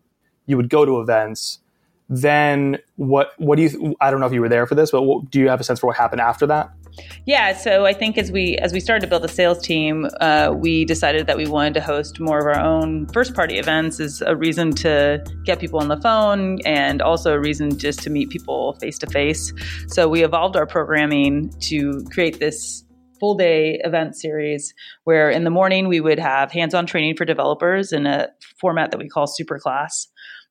You 0.45 0.57
would 0.57 0.69
go 0.69 0.85
to 0.85 0.99
events. 0.99 1.59
Then 2.09 2.79
what? 2.95 3.33
What 3.37 3.57
do 3.57 3.61
you? 3.61 3.95
I 4.01 4.09
don't 4.09 4.19
know 4.19 4.25
if 4.25 4.33
you 4.33 4.41
were 4.41 4.49
there 4.49 4.65
for 4.65 4.73
this, 4.75 4.89
but 4.89 5.03
what, 5.03 5.29
do 5.29 5.39
you 5.39 5.47
have 5.47 5.59
a 5.59 5.63
sense 5.63 5.79
for 5.79 5.87
what 5.87 5.95
happened 5.95 6.21
after 6.21 6.47
that? 6.47 6.71
Yeah, 7.25 7.55
so 7.55 7.85
I 7.85 7.93
think 7.93 8.17
as 8.17 8.31
we 8.31 8.57
as 8.57 8.73
we 8.73 8.79
started 8.79 9.01
to 9.01 9.07
build 9.07 9.23
the 9.23 9.27
sales 9.29 9.61
team, 9.61 10.07
uh, 10.19 10.53
we 10.55 10.85
decided 10.85 11.27
that 11.27 11.37
we 11.37 11.45
wanted 11.45 11.75
to 11.75 11.81
host 11.81 12.19
more 12.19 12.39
of 12.39 12.45
our 12.45 12.59
own 12.59 13.07
first 13.07 13.33
party 13.33 13.57
events 13.57 13.99
as 13.99 14.21
a 14.21 14.35
reason 14.35 14.71
to 14.75 15.23
get 15.45 15.59
people 15.59 15.79
on 15.79 15.87
the 15.87 16.01
phone 16.01 16.59
and 16.65 17.01
also 17.01 17.33
a 17.33 17.39
reason 17.39 17.77
just 17.77 18.01
to 18.03 18.09
meet 18.09 18.29
people 18.29 18.73
face 18.73 18.97
to 18.99 19.07
face. 19.07 19.53
So 19.87 20.07
we 20.07 20.23
evolved 20.23 20.55
our 20.55 20.65
programming 20.65 21.49
to 21.61 22.03
create 22.11 22.39
this 22.39 22.83
full 23.19 23.35
day 23.35 23.79
event 23.83 24.15
series 24.15 24.73
where 25.03 25.29
in 25.29 25.43
the 25.43 25.49
morning 25.49 25.87
we 25.87 26.01
would 26.01 26.19
have 26.19 26.51
hands 26.51 26.73
on 26.73 26.85
training 26.85 27.15
for 27.15 27.25
developers 27.25 27.91
in 27.91 28.05
a 28.05 28.29
format 28.59 28.91
that 28.91 28.97
we 28.97 29.07
call 29.07 29.27
Superclass. 29.27 30.07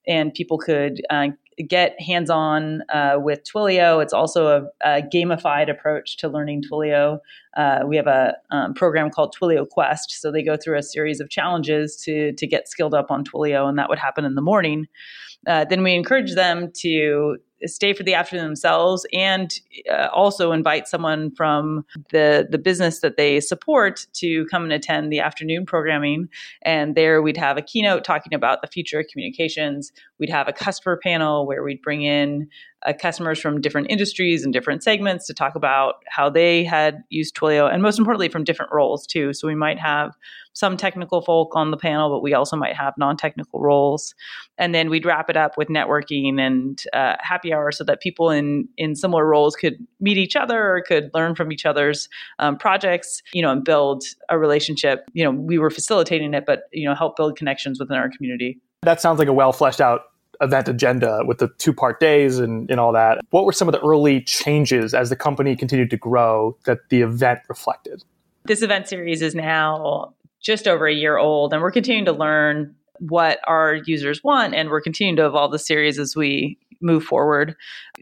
And 0.07 0.33
people 0.33 0.59
could 0.59 1.03
uh, 1.11 1.29
get 1.67 2.01
hands 2.01 2.31
on 2.31 2.83
uh, 2.93 3.17
with 3.19 3.43
Twilio. 3.45 4.03
It's 4.03 4.13
also 4.13 4.47
a, 4.47 4.99
a, 4.99 5.03
gamified 5.03 5.71
approach 5.71 6.17
to 6.19 6.29
learning 6.29 6.63
Twilio. 6.63 7.19
Uh, 7.57 7.81
we 7.87 7.97
have 7.97 8.07
a 8.07 8.35
um, 8.51 8.75
program 8.75 9.11
called 9.11 9.35
Twilio 9.35 9.69
Quest. 9.69 10.21
So 10.21 10.31
they 10.31 10.43
go 10.43 10.57
through 10.57 10.79
a 10.79 10.83
series 10.83 11.21
of 11.21 11.31
challenges 11.31 11.97
to, 12.05 12.33
to 12.33 12.47
get 12.47 12.69
skilled 12.69 12.95
up 12.95 13.11
on 13.11 13.25
Twilio, 13.25 13.69
and 13.69 13.79
that 13.79 13.89
would 13.89 13.99
happen 13.99 14.25
in 14.25 14.35
the 14.35 14.41
morning. 14.41 14.87
Uh, 15.47 15.65
then 15.65 15.83
we 15.83 15.95
encourage 15.95 16.35
them 16.35 16.71
to 16.77 17.39
stay 17.67 17.93
for 17.93 18.03
the 18.03 18.15
afternoon 18.15 18.45
themselves 18.45 19.07
and 19.13 19.61
uh, 19.91 20.09
also 20.13 20.53
invite 20.53 20.87
someone 20.87 21.31
from 21.33 21.85
the 22.11 22.47
the 22.49 22.59
business 22.59 23.01
that 23.01 23.17
they 23.17 23.41
support 23.41 24.07
to 24.15 24.47
come 24.47 24.63
and 24.63 24.73
attend 24.73 25.13
the 25.13 25.21
afternoon 25.21 25.67
programming. 25.67 26.29
And 26.63 26.95
there 26.95 27.21
we'd 27.23 27.37
have 27.37 27.57
a 27.57 27.63
keynote 27.63 28.05
talking 28.05 28.35
about 28.35 28.63
the 28.63 28.69
future 28.69 29.01
of 29.01 29.07
communications. 29.11 29.93
We'd 30.19 30.31
have 30.31 30.49
a 30.49 30.53
customer 30.53 30.99
panel 31.03 31.47
where 31.47 31.63
we'd 31.63 31.83
bring 31.83 32.03
in 32.03 32.49
uh, 32.87 32.93
customers 32.93 33.41
from 33.41 33.61
different 33.61 33.91
industries 33.91 34.45
and 34.45 34.53
different 34.53 34.83
segments 34.83 35.27
to 35.27 35.35
talk 35.35 35.55
about 35.55 35.97
how 36.09 36.31
they 36.31 36.65
had 36.65 37.03
used 37.11 37.35
Twilio, 37.35 37.73
and 37.73 37.83
most 37.83 37.99
importantly, 37.99 38.29
from 38.29 38.45
different 38.45 38.73
roles 38.73 39.07
too. 39.07 39.33
So 39.33 39.49
we 39.49 39.55
might 39.55 39.79
have 39.79 40.15
some 40.53 40.77
technical 40.77 41.23
folk 41.23 41.53
on 41.55 41.71
the 41.71 41.77
panel, 41.77 42.11
but 42.11 42.23
we 42.23 42.35
also 42.35 42.57
might 42.57 42.75
have 42.75 42.95
non-technical 42.99 43.61
roles, 43.61 44.15
and 44.59 44.75
then 44.75 44.91
we'd 44.91 45.05
wrap 45.05 45.31
it 45.31 45.37
up 45.37 45.57
with 45.57 45.69
networking 45.69 46.41
and 46.41 46.83
uh, 46.93 47.15
happy 47.21 47.53
hour, 47.53 47.73
so 47.73 47.85
that 47.85 48.01
people 48.01 48.31
in 48.31 48.69
in 48.77 48.95
similar 48.95 49.27
roles 49.27 49.57
could 49.57 49.75
meet 50.01 50.19
each 50.19 50.37
other 50.37 50.75
or 50.75 50.83
could 50.83 51.11
learn 51.15 51.35
from 51.35 51.53
each 51.53 51.67
other's 51.67 52.09
um, 52.39 52.57
projects, 52.57 53.23
you 53.33 53.43
know, 53.43 53.51
and 53.51 53.65
build 53.65 54.05
a 54.29 54.39
relationship. 54.39 55.09
You 55.13 55.25
know, 55.25 55.31
we 55.31 55.59
were 55.59 55.71
facilitating 55.71 56.35
it, 56.35 56.45
but 56.47 56.63
you 56.73 56.89
know, 56.89 56.95
help 56.95 57.17
build 57.17 57.37
connections 57.37 57.79
within 57.79 57.97
our 57.97 58.09
community. 58.09 58.61
That 58.83 59.01
sounds 59.01 59.19
like 59.19 59.29
a 59.29 59.33
well 59.33 59.53
fleshed 59.53 59.81
out 59.81 60.03
event 60.41 60.69
agenda 60.69 61.23
with 61.27 61.39
the 61.39 61.49
two 61.59 61.73
part 61.73 62.01
days 62.01 62.39
and, 62.39 62.71
and 62.71 62.79
all 62.79 62.93
that. 62.93 63.21
What 63.31 63.45
were 63.45 63.53
some 63.53 63.69
of 63.69 63.73
the 63.73 63.81
early 63.81 64.21
changes 64.23 64.95
as 64.95 65.11
the 65.11 65.17
company 65.17 65.57
continued 65.57 65.91
to 65.91 65.97
grow 65.97 66.57
that 66.65 66.89
the 66.91 67.03
event 67.03 67.41
reflected? 67.49 68.05
This 68.45 68.63
event 68.63 68.89
series 68.89 69.21
is 69.23 69.35
now 69.35 70.15
just 70.41 70.69
over 70.69 70.87
a 70.87 70.95
year 70.95 71.19
old, 71.19 71.53
and 71.53 71.61
we're 71.61 71.73
continuing 71.73 72.05
to 72.07 72.13
learn 72.13 72.75
what 73.01 73.41
our 73.47 73.75
users 73.87 74.23
want, 74.23 74.55
and 74.55 74.71
we're 74.71 74.81
continuing 74.81 75.17
to 75.17 75.27
evolve 75.27 75.53
the 75.53 75.59
series 75.59 75.99
as 75.99 76.17
we 76.17 76.59
move 76.81 77.05
forward. 77.05 77.57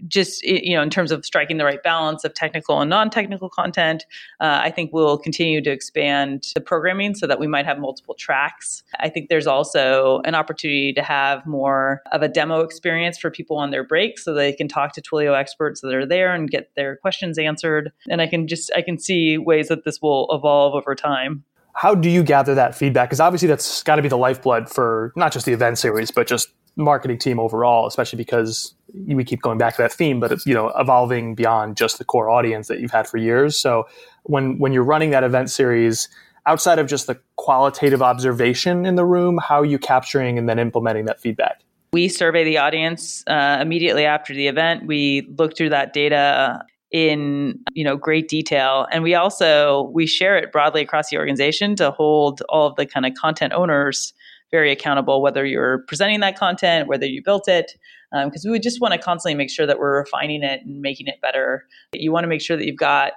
Just 0.06 0.42
you 0.42 0.76
know, 0.76 0.82
in 0.82 0.90
terms 0.90 1.10
of 1.10 1.24
striking 1.24 1.56
the 1.56 1.64
right 1.64 1.82
balance 1.82 2.24
of 2.24 2.34
technical 2.34 2.80
and 2.80 2.90
non-technical 2.90 3.48
content, 3.48 4.04
uh, 4.40 4.60
I 4.62 4.70
think 4.70 4.92
we'll 4.92 5.18
continue 5.18 5.62
to 5.62 5.70
expand 5.70 6.48
the 6.54 6.60
programming 6.60 7.14
so 7.14 7.26
that 7.26 7.40
we 7.40 7.46
might 7.46 7.64
have 7.64 7.78
multiple 7.78 8.14
tracks. 8.14 8.82
I 9.00 9.08
think 9.08 9.28
there's 9.28 9.46
also 9.46 10.20
an 10.24 10.34
opportunity 10.34 10.92
to 10.92 11.02
have 11.02 11.46
more 11.46 12.02
of 12.12 12.22
a 12.22 12.28
demo 12.28 12.60
experience 12.60 13.18
for 13.18 13.30
people 13.30 13.56
on 13.56 13.70
their 13.70 13.84
break, 13.84 14.18
so 14.18 14.34
they 14.34 14.52
can 14.52 14.68
talk 14.68 14.92
to 14.94 15.02
Twilio 15.02 15.38
experts 15.38 15.80
that 15.80 15.94
are 15.94 16.06
there 16.06 16.34
and 16.34 16.50
get 16.50 16.70
their 16.76 16.96
questions 16.96 17.38
answered. 17.38 17.92
And 18.08 18.20
I 18.20 18.26
can 18.26 18.46
just 18.46 18.70
I 18.76 18.82
can 18.82 18.98
see 18.98 19.38
ways 19.38 19.68
that 19.68 19.84
this 19.84 20.02
will 20.02 20.28
evolve 20.30 20.74
over 20.74 20.94
time 20.94 21.44
how 21.76 21.94
do 21.94 22.08
you 22.08 22.22
gather 22.22 22.54
that 22.54 22.74
feedback? 22.74 23.10
Because 23.10 23.20
obviously 23.20 23.48
that's 23.48 23.82
got 23.82 23.96
to 23.96 24.02
be 24.02 24.08
the 24.08 24.16
lifeblood 24.16 24.68
for 24.68 25.12
not 25.14 25.30
just 25.30 25.44
the 25.44 25.52
event 25.52 25.78
series, 25.78 26.10
but 26.10 26.26
just 26.26 26.48
marketing 26.74 27.18
team 27.18 27.38
overall, 27.38 27.86
especially 27.86 28.16
because 28.16 28.74
we 29.06 29.24
keep 29.24 29.42
going 29.42 29.58
back 29.58 29.76
to 29.76 29.82
that 29.82 29.92
theme, 29.92 30.18
but 30.18 30.32
it's 30.32 30.46
you 30.46 30.54
know 30.54 30.72
evolving 30.78 31.34
beyond 31.34 31.76
just 31.76 31.98
the 31.98 32.04
core 32.04 32.30
audience 32.30 32.68
that 32.68 32.80
you've 32.80 32.90
had 32.90 33.06
for 33.06 33.18
years. 33.18 33.58
So 33.58 33.86
when 34.22 34.58
when 34.58 34.72
you're 34.72 34.84
running 34.84 35.10
that 35.10 35.22
event 35.22 35.50
series, 35.50 36.08
outside 36.46 36.78
of 36.78 36.86
just 36.86 37.06
the 37.06 37.18
qualitative 37.36 38.00
observation 38.00 38.86
in 38.86 38.94
the 38.94 39.04
room, 39.04 39.38
how 39.38 39.60
are 39.60 39.66
you 39.66 39.78
capturing 39.78 40.38
and 40.38 40.48
then 40.48 40.58
implementing 40.58 41.04
that 41.06 41.20
feedback? 41.20 41.60
We 41.92 42.08
survey 42.08 42.44
the 42.44 42.56
audience 42.56 43.22
uh, 43.26 43.58
immediately 43.60 44.06
after 44.06 44.34
the 44.34 44.48
event. 44.48 44.86
We 44.86 45.28
look 45.36 45.56
through 45.56 45.70
that 45.70 45.92
data 45.92 46.64
in 46.92 47.58
you 47.72 47.82
know 47.82 47.96
great 47.96 48.28
detail 48.28 48.86
and 48.92 49.02
we 49.02 49.14
also 49.14 49.90
we 49.92 50.06
share 50.06 50.36
it 50.36 50.52
broadly 50.52 50.80
across 50.80 51.10
the 51.10 51.18
organization 51.18 51.74
to 51.74 51.90
hold 51.90 52.42
all 52.48 52.68
of 52.68 52.76
the 52.76 52.86
kind 52.86 53.04
of 53.04 53.12
content 53.14 53.52
owners 53.52 54.14
very 54.50 54.70
accountable, 54.70 55.22
whether 55.22 55.44
you're 55.44 55.78
presenting 55.88 56.20
that 56.20 56.38
content, 56.38 56.88
whether 56.88 57.06
you 57.06 57.22
built 57.22 57.48
it, 57.48 57.72
because 58.12 58.44
um, 58.44 58.48
we 58.48 58.50
would 58.50 58.62
just 58.62 58.80
want 58.80 58.94
to 58.94 58.98
constantly 58.98 59.34
make 59.34 59.50
sure 59.50 59.66
that 59.66 59.78
we're 59.78 59.98
refining 59.98 60.42
it 60.42 60.60
and 60.64 60.80
making 60.80 61.06
it 61.06 61.20
better. 61.20 61.66
You 61.92 62.12
want 62.12 62.24
to 62.24 62.28
make 62.28 62.40
sure 62.40 62.56
that 62.56 62.66
you've 62.66 62.76
got 62.76 63.12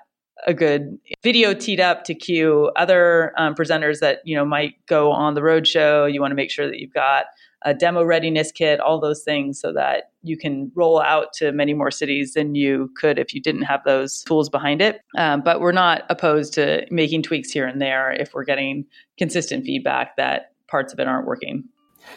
a 0.47 0.53
good 0.53 0.97
video 1.21 1.53
teed 1.53 1.79
up 1.79 2.05
to 2.05 2.15
cue 2.15 2.71
other 2.77 3.33
um, 3.37 3.55
presenters 3.55 3.99
that 3.99 4.19
you 4.23 4.35
know 4.35 4.45
might 4.45 4.73
go 4.87 5.11
on 5.11 5.33
the 5.35 5.43
road 5.43 5.67
show. 5.67 6.05
You 6.05 6.21
want 6.21 6.31
to 6.31 6.35
make 6.35 6.51
sure 6.51 6.67
that 6.67 6.79
you've 6.79 6.93
got 6.93 7.25
a 7.63 7.73
demo 7.73 8.03
readiness 8.03 8.51
kit, 8.51 8.79
all 8.79 8.99
those 8.99 9.23
things, 9.23 9.59
so 9.59 9.73
that 9.73 10.11
you 10.23 10.37
can 10.37 10.71
roll 10.75 11.01
out 11.01 11.33
to 11.33 11.51
many 11.51 11.73
more 11.73 11.91
cities 11.91 12.33
than 12.33 12.55
you 12.55 12.91
could 12.95 13.19
if 13.19 13.33
you 13.33 13.41
didn't 13.41 13.63
have 13.63 13.83
those 13.85 14.23
tools 14.23 14.49
behind 14.49 14.81
it. 14.81 15.01
Um, 15.17 15.41
but 15.41 15.59
we're 15.59 15.71
not 15.71 16.03
opposed 16.09 16.53
to 16.53 16.85
making 16.91 17.23
tweaks 17.23 17.51
here 17.51 17.67
and 17.67 17.81
there 17.81 18.11
if 18.11 18.33
we're 18.33 18.45
getting 18.45 18.85
consistent 19.17 19.65
feedback 19.65 20.15
that 20.17 20.53
parts 20.67 20.93
of 20.93 20.99
it 20.99 21.07
aren't 21.07 21.27
working. 21.27 21.63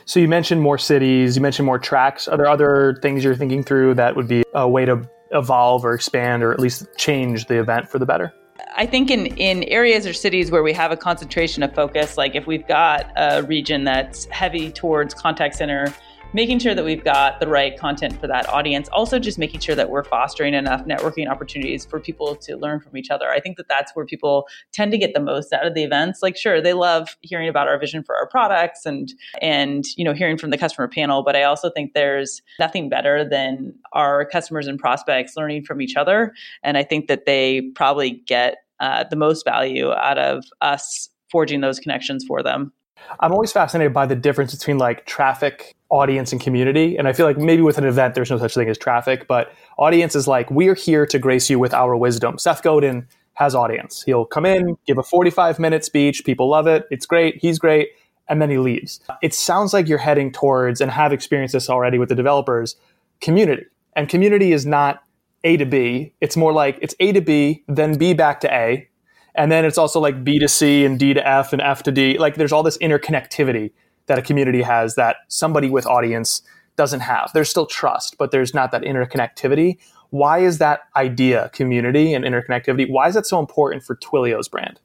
So 0.04 0.20
you 0.20 0.28
mentioned 0.28 0.62
more 0.62 0.78
cities, 0.78 1.36
you 1.36 1.42
mentioned 1.42 1.66
more 1.66 1.78
tracks. 1.78 2.28
Are 2.28 2.36
there 2.36 2.48
other 2.48 2.98
things 3.02 3.24
you're 3.24 3.34
thinking 3.34 3.62
through 3.62 3.94
that 3.94 4.16
would 4.16 4.28
be 4.28 4.44
a 4.54 4.68
way 4.68 4.84
to 4.84 5.08
evolve 5.32 5.84
or 5.84 5.94
expand 5.94 6.42
or 6.42 6.52
at 6.52 6.60
least 6.60 6.86
change 6.96 7.46
the 7.46 7.58
event 7.58 7.88
for 7.88 7.98
the 7.98 8.06
better? 8.06 8.32
I 8.76 8.86
think 8.86 9.10
in, 9.10 9.26
in 9.26 9.64
areas 9.64 10.06
or 10.06 10.12
cities 10.12 10.50
where 10.50 10.62
we 10.62 10.72
have 10.72 10.92
a 10.92 10.96
concentration 10.96 11.62
of 11.62 11.74
focus, 11.74 12.16
like 12.16 12.34
if 12.34 12.46
we've 12.46 12.66
got 12.66 13.10
a 13.16 13.42
region 13.42 13.84
that's 13.84 14.26
heavy 14.26 14.70
towards 14.70 15.14
contact 15.14 15.56
center 15.56 15.92
making 16.32 16.58
sure 16.58 16.74
that 16.74 16.84
we've 16.84 17.04
got 17.04 17.40
the 17.40 17.46
right 17.46 17.78
content 17.78 18.18
for 18.20 18.26
that 18.26 18.48
audience. 18.48 18.88
Also, 18.88 19.18
just 19.18 19.38
making 19.38 19.60
sure 19.60 19.74
that 19.74 19.90
we're 19.90 20.04
fostering 20.04 20.54
enough 20.54 20.84
networking 20.84 21.28
opportunities 21.28 21.84
for 21.84 22.00
people 22.00 22.36
to 22.36 22.56
learn 22.56 22.80
from 22.80 22.96
each 22.96 23.10
other. 23.10 23.30
I 23.30 23.40
think 23.40 23.56
that 23.58 23.68
that's 23.68 23.94
where 23.94 24.06
people 24.06 24.46
tend 24.72 24.92
to 24.92 24.98
get 24.98 25.14
the 25.14 25.20
most 25.20 25.52
out 25.52 25.66
of 25.66 25.74
the 25.74 25.82
events. 25.82 26.20
Like, 26.22 26.36
sure, 26.36 26.60
they 26.60 26.72
love 26.72 27.16
hearing 27.20 27.48
about 27.48 27.68
our 27.68 27.78
vision 27.78 28.02
for 28.02 28.16
our 28.16 28.28
products 28.28 28.86
and 28.86 29.12
and 29.40 29.84
you 29.96 30.04
know 30.04 30.14
hearing 30.14 30.38
from 30.38 30.50
the 30.50 30.58
customer 30.58 30.88
panel, 30.88 31.22
but 31.22 31.36
I 31.36 31.42
also 31.42 31.70
think 31.70 31.92
there's 31.92 32.42
nothing 32.58 32.88
better 32.88 33.28
than 33.28 33.74
our 33.92 34.24
customers 34.24 34.66
and 34.66 34.78
prospects 34.78 35.36
learning 35.36 35.64
from 35.64 35.80
each 35.80 35.96
other. 35.96 36.32
And 36.62 36.78
I 36.78 36.82
think 36.82 37.08
that 37.08 37.26
they 37.26 37.62
probably 37.74 38.22
get 38.26 38.58
uh, 38.80 39.04
the 39.08 39.16
most 39.16 39.44
value 39.44 39.92
out 39.92 40.18
of 40.18 40.44
us 40.60 41.08
forging 41.30 41.60
those 41.60 41.78
connections 41.78 42.24
for 42.24 42.42
them. 42.42 42.72
I'm 43.20 43.32
always 43.32 43.52
fascinated 43.52 43.92
by 43.92 44.06
the 44.06 44.16
difference 44.16 44.54
between 44.54 44.78
like 44.78 45.06
traffic, 45.06 45.74
audience, 45.88 46.32
and 46.32 46.40
community. 46.40 46.96
And 46.96 47.06
I 47.06 47.12
feel 47.12 47.26
like 47.26 47.38
maybe 47.38 47.62
with 47.62 47.78
an 47.78 47.84
event, 47.84 48.14
there's 48.14 48.30
no 48.30 48.38
such 48.38 48.54
thing 48.54 48.68
as 48.68 48.78
traffic, 48.78 49.26
but 49.26 49.52
audience 49.78 50.14
is 50.16 50.26
like, 50.26 50.50
we're 50.50 50.74
here 50.74 51.06
to 51.06 51.18
grace 51.18 51.50
you 51.50 51.58
with 51.58 51.74
our 51.74 51.96
wisdom. 51.96 52.38
Seth 52.38 52.62
Godin 52.62 53.06
has 53.34 53.54
audience. 53.54 54.02
He'll 54.02 54.24
come 54.24 54.44
in, 54.44 54.76
give 54.86 54.98
a 54.98 55.02
45 55.02 55.58
minute 55.58 55.84
speech. 55.84 56.24
People 56.24 56.48
love 56.48 56.66
it. 56.66 56.86
It's 56.90 57.06
great. 57.06 57.38
He's 57.40 57.58
great. 57.58 57.90
And 58.28 58.40
then 58.40 58.50
he 58.50 58.58
leaves. 58.58 59.00
It 59.22 59.34
sounds 59.34 59.72
like 59.72 59.88
you're 59.88 59.98
heading 59.98 60.32
towards 60.32 60.80
and 60.80 60.90
have 60.90 61.12
experienced 61.12 61.52
this 61.52 61.68
already 61.68 61.98
with 61.98 62.08
the 62.08 62.14
developers 62.14 62.76
community. 63.20 63.66
And 63.94 64.08
community 64.08 64.52
is 64.52 64.64
not 64.64 65.02
A 65.44 65.56
to 65.56 65.64
B. 65.64 66.12
It's 66.20 66.36
more 66.36 66.52
like 66.52 66.78
it's 66.80 66.94
A 67.00 67.12
to 67.12 67.20
B, 67.20 67.64
then 67.68 67.98
B 67.98 68.14
back 68.14 68.40
to 68.40 68.52
A, 68.52 68.88
and 69.34 69.50
then 69.50 69.64
it's 69.64 69.78
also 69.78 70.00
like 70.00 70.24
B 70.24 70.38
to 70.38 70.48
C 70.48 70.84
and 70.84 70.98
D 70.98 71.14
to 71.14 71.26
F 71.26 71.52
and 71.52 71.62
F 71.62 71.82
to 71.84 71.92
D. 71.92 72.18
Like 72.18 72.36
there's 72.36 72.52
all 72.52 72.62
this 72.62 72.78
interconnectivity 72.78 73.72
that 74.06 74.18
a 74.18 74.22
community 74.22 74.62
has 74.62 74.94
that 74.96 75.16
somebody 75.28 75.70
with 75.70 75.86
audience 75.86 76.42
doesn't 76.76 77.00
have. 77.00 77.30
There's 77.34 77.48
still 77.48 77.66
trust, 77.66 78.16
but 78.18 78.30
there's 78.30 78.54
not 78.54 78.72
that 78.72 78.82
interconnectivity. 78.82 79.78
Why 80.10 80.40
is 80.40 80.58
that 80.58 80.80
idea, 80.96 81.50
community 81.54 82.12
and 82.12 82.24
interconnectivity, 82.24 82.90
why 82.90 83.08
is 83.08 83.14
that 83.14 83.26
so 83.26 83.38
important 83.38 83.82
for 83.82 83.96
Twilio's 83.96 84.48
brand? 84.48 84.80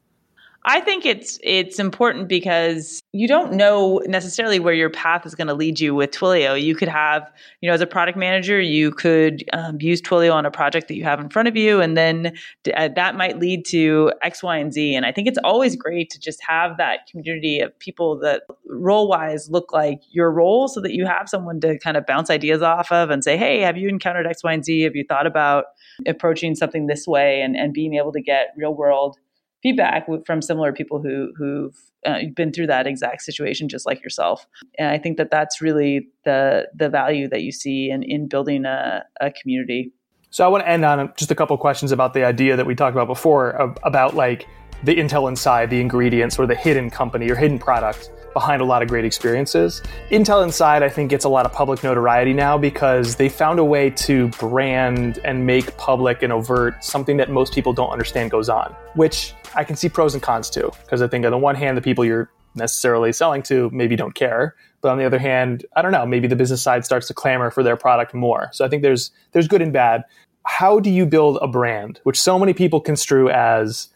I 0.66 0.82
think 0.82 1.06
it's 1.06 1.40
it's 1.44 1.80
important 1.80 2.28
because 2.28 3.02
you 3.14 3.28
don't 3.28 3.54
know 3.54 4.02
necessarily 4.06 4.60
where 4.60 4.74
your 4.74 4.90
path 4.90 5.26
is 5.26 5.34
going 5.34 5.48
to 5.48 5.54
lead 5.54 5.80
you 5.80 5.96
with 5.96 6.12
Twilio. 6.12 6.62
You 6.62 6.76
could 6.76 6.90
have, 6.90 7.32
you 7.62 7.70
know, 7.70 7.74
as 7.74 7.80
a 7.80 7.88
product 7.88 8.18
manager, 8.18 8.60
you 8.60 8.92
could 8.92 9.44
um, 9.54 9.78
use 9.80 10.02
Twilio 10.02 10.34
on 10.34 10.46
a 10.46 10.52
project 10.52 10.90
that 10.90 10.96
you 10.96 11.06
have 11.06 11.20
in 11.20 11.30
front 11.30 11.48
of 11.48 11.56
you, 11.56 11.80
and 11.80 11.96
then 11.96 12.34
uh, 12.76 12.90
that 12.96 13.16
might 13.16 13.40
lead 13.40 13.66
to 13.68 14.12
X, 14.22 14.44
Y, 14.44 14.58
and 14.58 14.74
Z. 14.74 14.96
And 14.96 15.06
I 15.06 15.12
think 15.12 15.28
it's 15.28 15.40
always 15.44 15.76
great 15.76 16.10
to 16.10 16.20
just 16.20 16.42
have 16.46 16.78
that 16.78 17.08
community 17.10 17.60
of 17.60 17.78
people 17.80 18.20
that 18.20 18.44
role 18.66 19.08
wise 19.08 19.50
look 19.50 19.72
like 19.72 20.02
your 20.12 20.32
role, 20.32 20.68
so 20.68 20.82
that 20.82 20.94
you 20.94 21.06
have 21.06 21.30
someone 21.30 21.62
to 21.62 21.80
kind 21.80 21.96
of 21.96 22.06
bounce 22.06 22.30
ideas 22.30 22.62
off 22.62 22.92
of 22.92 23.10
and 23.10 23.24
say, 23.24 23.38
"Hey, 23.38 23.62
have 23.62 23.78
you 23.78 23.88
encountered 23.88 24.28
X, 24.28 24.44
Y, 24.44 24.52
and 24.52 24.66
Z? 24.66 24.82
Have 24.82 24.96
you 24.96 25.06
thought 25.08 25.28
about 25.28 25.66
approaching 26.06 26.56
something 26.56 26.88
this 26.88 27.08
way?" 27.08 27.42
And 27.42 27.56
and 27.56 27.74
being 27.74 27.96
able 27.96 28.12
to 28.12 28.22
get 28.22 28.48
real 28.58 28.74
world 28.74 29.18
feedback 29.64 30.08
from 30.26 30.42
similar 30.42 30.72
people 30.72 31.02
who 31.02 31.32
who've 31.38 31.76
uh, 32.06 32.20
been 32.36 32.52
through 32.52 32.68
that 32.68 32.88
exact 32.88 33.22
situation 33.22 33.68
just 33.68 33.86
like 33.86 34.02
yourself 34.04 34.46
and 34.78 34.90
i 34.90 34.98
think 34.98 35.18
that 35.18 35.30
that's 35.32 35.62
really 35.62 36.08
the 36.26 36.68
the 36.76 36.90
value 36.90 37.28
that 37.28 37.42
you 37.42 37.52
see 37.52 37.90
in 37.90 38.04
in 38.04 38.28
building 38.28 38.66
a, 38.66 39.04
a 39.22 39.32
community 39.32 39.92
so 40.30 40.46
i 40.46 40.48
want 40.48 40.64
to 40.64 40.70
end 40.70 40.86
on 40.86 41.12
just 41.18 41.32
a 41.32 41.36
couple 41.36 41.58
questions 41.58 41.92
about 41.92 42.14
the 42.14 42.24
idea 42.24 42.56
that 42.56 42.66
we 42.66 42.76
talked 42.76 42.96
about 42.96 43.08
before 43.08 43.52
about 43.84 44.16
like 44.16 44.48
the 44.84 44.96
intel 44.96 45.28
inside 45.28 45.70
the 45.70 45.82
ingredients 45.82 46.38
or 46.38 46.46
the 46.46 46.56
hidden 46.56 46.90
company 46.90 47.30
or 47.30 47.36
hidden 47.36 47.58
product 47.58 48.12
behind 48.38 48.62
a 48.62 48.66
lot 48.66 48.84
of 48.84 48.88
great 48.88 49.04
experiences. 49.04 49.82
Intel 50.12 50.44
Inside, 50.44 50.84
I 50.84 50.90
think, 50.90 51.10
gets 51.10 51.26
a 51.26 51.30
lot 51.30 51.48
of 51.48 51.52
public 51.52 51.84
notoriety 51.84 52.34
now 52.34 52.56
because 52.56 53.16
they 53.16 53.30
found 53.30 53.58
a 53.58 53.66
way 53.66 53.90
to 53.90 54.28
brand 54.28 55.20
and 55.26 55.48
make 55.48 55.76
public 55.78 56.22
and 56.22 56.32
overt 56.32 56.84
something 56.84 57.18
that 57.18 57.32
most 57.32 57.52
people 57.52 57.74
don't 57.74 57.90
understand 57.90 58.30
goes 58.30 58.48
on, 58.48 58.76
which 58.94 59.34
I 59.58 59.64
can 59.64 59.76
see 59.76 59.90
pros 59.90 60.14
and 60.14 60.24
cons 60.24 60.50
too, 60.50 60.72
Because 60.84 61.02
I 61.02 61.08
think 61.08 61.26
on 61.26 61.32
the 61.32 61.38
one 61.38 61.56
hand, 61.56 61.78
the 61.78 61.82
people 61.82 62.06
you're 62.06 62.32
necessarily 62.56 63.12
selling 63.12 63.44
to 63.44 63.70
maybe 63.72 63.96
don't 63.96 64.16
care. 64.16 64.56
But 64.82 64.92
on 64.92 64.98
the 64.98 65.06
other 65.06 65.20
hand, 65.20 65.66
I 65.76 65.82
don't 65.82 65.92
know, 65.92 66.06
maybe 66.06 66.28
the 66.28 66.36
business 66.36 66.62
side 66.62 66.86
starts 66.86 67.08
to 67.08 67.14
clamor 67.14 67.52
for 67.52 67.64
their 67.64 67.76
product 67.76 68.14
more. 68.14 68.50
So 68.54 68.64
I 68.64 68.70
think 68.70 68.84
there's 68.84 69.12
there's 69.34 69.48
good 69.48 69.62
and 69.62 69.74
bad. 69.74 70.04
How 70.46 70.80
do 70.80 70.90
you 70.90 71.06
build 71.06 71.40
a 71.42 71.48
brand, 71.48 72.00
which 72.04 72.20
so 72.20 72.40
many 72.40 72.54
people 72.54 72.80
construe 72.80 73.30
as 73.30 73.90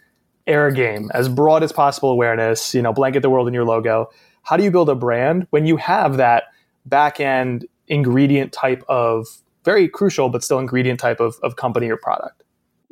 air 0.48 0.70
game, 0.72 1.10
as 1.14 1.30
broad 1.30 1.64
as 1.64 1.72
possible 1.72 2.10
awareness, 2.10 2.74
you 2.74 2.82
know, 2.82 2.92
blanket 2.92 3.22
the 3.22 3.30
world 3.30 3.48
in 3.48 3.54
your 3.54 3.64
logo? 3.64 4.10
how 4.44 4.58
do 4.58 4.64
you 4.64 4.72
build 4.72 4.90
a 4.90 4.96
brand 4.96 5.48
when 5.52 5.66
you 5.66 5.78
have 5.78 6.18
that 6.18 6.46
back 6.86 7.20
end 7.20 7.68
ingredient 7.88 8.52
type 8.52 8.84
of 8.88 9.28
very 9.64 9.88
crucial 9.88 10.30
but 10.30 10.44
still 10.44 10.60
ingredient 10.60 11.00
type 11.00 11.20
of, 11.20 11.36
of 11.44 11.56
company 11.56 11.90
or 11.90 11.98
product? 11.98 12.44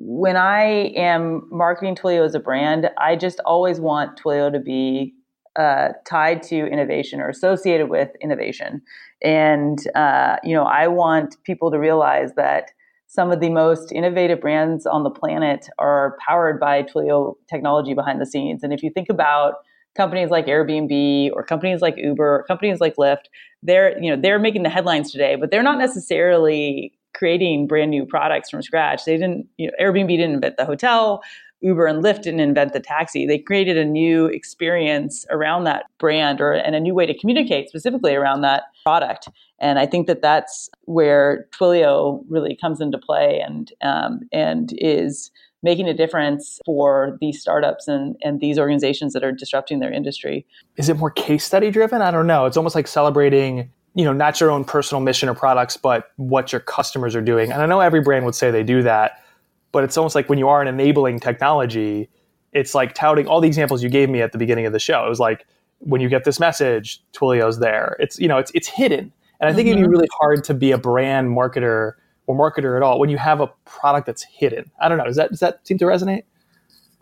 When 0.01 0.37
I 0.37 0.93
am 0.95 1.45
marketing 1.51 1.95
Twilio 1.95 2.25
as 2.25 2.33
a 2.33 2.39
brand, 2.39 2.89
I 2.97 3.17
just 3.17 3.41
always 3.45 3.81
want 3.81 4.17
Twilio 4.17 4.49
to 4.49 4.59
be 4.59 5.13
uh, 5.57 5.89
tied 6.07 6.41
to 6.43 6.67
innovation 6.67 7.19
or 7.19 7.27
associated 7.27 7.89
with 7.89 8.09
innovation. 8.21 8.81
And, 9.21 9.77
uh, 9.95 10.37
you 10.41 10.55
know, 10.55 10.63
I 10.63 10.87
want 10.87 11.35
people 11.43 11.69
to 11.69 11.77
realize 11.77 12.33
that 12.35 12.71
some 13.07 13.29
of 13.29 13.41
the 13.41 13.49
most 13.49 13.91
innovative 13.91 14.39
brands 14.39 14.85
on 14.85 15.03
the 15.03 15.09
planet 15.09 15.67
are 15.79 16.15
powered 16.25 16.61
by 16.61 16.83
Twilio 16.83 17.33
technology 17.49 17.93
behind 17.93 18.21
the 18.21 18.25
scenes. 18.25 18.63
And 18.63 18.71
if 18.71 18.81
you 18.81 18.91
think 18.91 19.09
about 19.09 19.55
companies 19.97 20.29
like 20.29 20.45
Airbnb 20.45 21.31
or 21.33 21.43
companies 21.43 21.81
like 21.81 21.95
Uber, 21.97 22.23
or 22.23 22.43
companies 22.43 22.79
like 22.79 22.95
Lyft, 22.95 23.25
they're 23.63 24.01
you 24.01 24.09
know 24.09 24.21
they're 24.21 24.39
making 24.39 24.63
the 24.63 24.69
headlines 24.69 25.11
today, 25.11 25.35
but 25.35 25.51
they're 25.51 25.63
not 25.63 25.77
necessarily 25.77 26.93
creating 27.19 27.67
brand 27.67 27.91
new 27.91 28.05
products 28.05 28.49
from 28.49 28.63
scratch. 28.63 29.05
They 29.05 29.17
didn't 29.17 29.45
you 29.57 29.67
know 29.67 29.73
Airbnb 29.79 30.07
didn't 30.07 30.35
invent 30.35 30.57
the 30.57 30.65
hotel. 30.65 31.21
Uber 31.61 31.87
and 31.87 32.01
Lyft 32.01 32.21
didn't 32.21 32.39
invent 32.39 32.71
the 32.71 32.79
taxi. 32.79 33.27
They 33.27 33.37
created 33.37 33.77
a 33.77 33.83
new 33.83 34.27
experience 34.27 35.25
around 35.29 35.65
that 35.65 35.83
brand 35.97 36.39
or 36.39 36.53
and 36.53 36.73
a 36.73 36.79
new 36.79 36.95
way 36.95 37.05
to 37.05 37.17
communicate 37.17 37.67
specifically 37.67 38.15
around 38.15 38.41
that 38.41 38.63
product. 38.83 39.27
And 39.59 39.77
I 39.77 39.85
think 39.85 40.07
that 40.07 40.21
that's 40.21 40.69
where 40.85 41.47
Twilio 41.51 42.23
really 42.29 42.55
comes 42.55 42.79
into 42.79 42.97
play 42.97 43.41
and 43.45 43.71
um, 43.81 44.21
and 44.31 44.73
is 44.77 45.31
making 45.61 45.89
a 45.89 45.93
difference 45.93 46.59
for 46.65 47.17
these 47.19 47.41
startups 47.41 47.87
and, 47.87 48.15
and 48.21 48.39
these 48.39 48.57
organizations 48.57 49.11
that 49.11 49.23
are 49.23 49.31
disrupting 49.33 49.79
their 49.79 49.91
industry. 49.91 50.45
Is 50.77 50.87
it 50.87 50.97
more 50.97 51.11
case 51.11 51.43
study 51.43 51.69
driven? 51.69 52.01
I 52.01 52.11
don't 52.11 52.27
know. 52.27 52.45
It's 52.45 52.55
almost 52.55 52.75
like 52.75 52.87
celebrating, 52.87 53.69
you 53.95 54.05
know, 54.05 54.13
not 54.13 54.39
your 54.39 54.51
own 54.51 54.63
personal 54.63 55.01
mission 55.01 55.29
or 55.29 55.35
products, 55.35 55.77
but 55.77 56.11
what 56.17 56.51
your 56.51 56.61
customers 56.61 57.15
are 57.15 57.21
doing. 57.21 57.51
And 57.51 57.61
I 57.61 57.65
know 57.65 57.79
every 57.79 58.01
brand 58.01 58.25
would 58.25 58.35
say 58.35 58.51
they 58.51 58.63
do 58.63 58.83
that, 58.83 59.23
but 59.71 59.83
it's 59.83 59.97
almost 59.97 60.15
like 60.15 60.29
when 60.29 60.39
you 60.39 60.47
are 60.47 60.61
an 60.61 60.67
enabling 60.67 61.19
technology, 61.19 62.09
it's 62.53 62.73
like 62.73 62.93
touting 62.93 63.27
all 63.27 63.41
the 63.41 63.47
examples 63.47 63.83
you 63.83 63.89
gave 63.89 64.09
me 64.09 64.21
at 64.21 64.31
the 64.31 64.37
beginning 64.37 64.65
of 64.65 64.73
the 64.73 64.79
show. 64.79 65.05
It 65.05 65.09
was 65.09 65.19
like 65.19 65.45
when 65.79 66.01
you 66.01 66.09
get 66.09 66.23
this 66.23 66.39
message, 66.39 67.01
Twilio's 67.13 67.59
there. 67.59 67.95
It's 67.99 68.19
you 68.19 68.27
know, 68.27 68.37
it's 68.37 68.51
it's 68.53 68.67
hidden. 68.67 69.11
And 69.39 69.49
I 69.49 69.53
think 69.53 69.67
mm-hmm. 69.67 69.77
it'd 69.77 69.77
be 69.77 69.83
mm-hmm. 69.83 69.91
really 69.91 70.09
hard 70.19 70.43
to 70.45 70.53
be 70.53 70.71
a 70.71 70.77
brand 70.77 71.29
marketer 71.29 71.93
or 72.27 72.35
marketer 72.35 72.75
at 72.75 72.83
all 72.83 72.99
when 72.99 73.09
you 73.09 73.17
have 73.17 73.41
a 73.41 73.47
product 73.65 74.05
that's 74.05 74.23
hidden. 74.23 74.69
I 74.81 74.89
don't 74.89 74.97
know. 74.97 75.05
Does 75.05 75.15
that 75.15 75.29
does 75.29 75.39
that 75.39 75.65
seem 75.65 75.77
to 75.79 75.85
resonate? 75.85 76.23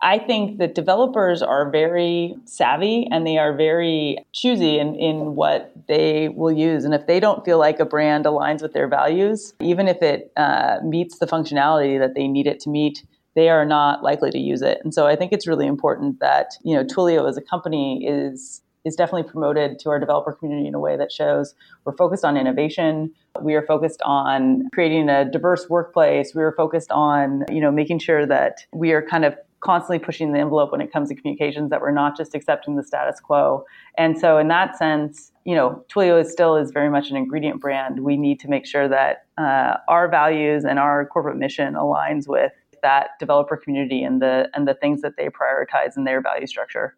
I 0.00 0.18
think 0.18 0.58
that 0.58 0.74
developers 0.74 1.42
are 1.42 1.70
very 1.70 2.36
savvy 2.44 3.08
and 3.10 3.26
they 3.26 3.38
are 3.38 3.52
very 3.52 4.18
choosy 4.32 4.78
in, 4.78 4.94
in 4.94 5.34
what 5.34 5.72
they 5.88 6.28
will 6.28 6.52
use. 6.52 6.84
And 6.84 6.94
if 6.94 7.06
they 7.06 7.18
don't 7.18 7.44
feel 7.44 7.58
like 7.58 7.80
a 7.80 7.84
brand 7.84 8.24
aligns 8.24 8.62
with 8.62 8.72
their 8.72 8.88
values, 8.88 9.54
even 9.60 9.88
if 9.88 10.00
it 10.02 10.32
uh, 10.36 10.78
meets 10.84 11.18
the 11.18 11.26
functionality 11.26 11.98
that 11.98 12.14
they 12.14 12.28
need 12.28 12.46
it 12.46 12.60
to 12.60 12.70
meet, 12.70 13.04
they 13.34 13.48
are 13.48 13.64
not 13.64 14.02
likely 14.02 14.30
to 14.30 14.38
use 14.38 14.62
it. 14.62 14.78
And 14.82 14.94
so 14.94 15.06
I 15.06 15.16
think 15.16 15.32
it's 15.32 15.46
really 15.46 15.66
important 15.66 16.20
that, 16.20 16.52
you 16.64 16.74
know, 16.74 16.84
Twilio 16.84 17.28
as 17.28 17.36
a 17.36 17.42
company 17.42 18.06
is 18.06 18.62
is 18.84 18.96
definitely 18.96 19.28
promoted 19.30 19.78
to 19.80 19.90
our 19.90 19.98
developer 19.98 20.32
community 20.32 20.66
in 20.66 20.74
a 20.74 20.78
way 20.78 20.96
that 20.96 21.12
shows 21.12 21.54
we're 21.84 21.96
focused 21.96 22.24
on 22.24 22.36
innovation. 22.36 23.12
We 23.40 23.54
are 23.54 23.66
focused 23.66 24.00
on 24.02 24.68
creating 24.72 25.08
a 25.08 25.30
diverse 25.30 25.68
workplace. 25.68 26.32
We 26.34 26.42
are 26.42 26.52
focused 26.52 26.90
on, 26.90 27.44
you 27.50 27.60
know, 27.60 27.70
making 27.70 27.98
sure 27.98 28.24
that 28.26 28.64
we 28.72 28.92
are 28.92 29.02
kind 29.02 29.24
of 29.24 29.36
constantly 29.60 29.98
pushing 29.98 30.32
the 30.32 30.38
envelope 30.38 30.72
when 30.72 30.80
it 30.80 30.92
comes 30.92 31.08
to 31.08 31.14
communications 31.14 31.70
that 31.70 31.80
we're 31.80 31.90
not 31.90 32.16
just 32.16 32.34
accepting 32.34 32.76
the 32.76 32.82
status 32.82 33.20
quo. 33.20 33.64
And 33.96 34.18
so 34.18 34.38
in 34.38 34.48
that 34.48 34.76
sense, 34.78 35.32
you 35.44 35.54
know, 35.54 35.84
Twilio 35.92 36.20
is 36.20 36.30
still 36.30 36.56
is 36.56 36.70
very 36.70 36.90
much 36.90 37.10
an 37.10 37.16
ingredient 37.16 37.60
brand. 37.60 38.00
We 38.00 38.16
need 38.16 38.38
to 38.40 38.48
make 38.48 38.66
sure 38.66 38.88
that 38.88 39.26
uh, 39.36 39.78
our 39.88 40.08
values 40.08 40.64
and 40.64 40.78
our 40.78 41.06
corporate 41.06 41.36
mission 41.36 41.74
aligns 41.74 42.28
with 42.28 42.52
that 42.82 43.10
developer 43.18 43.56
community 43.56 44.04
and 44.04 44.22
the 44.22 44.48
and 44.54 44.68
the 44.68 44.74
things 44.74 45.02
that 45.02 45.16
they 45.16 45.28
prioritize 45.28 45.96
in 45.96 46.04
their 46.04 46.20
value 46.20 46.46
structure 46.46 46.94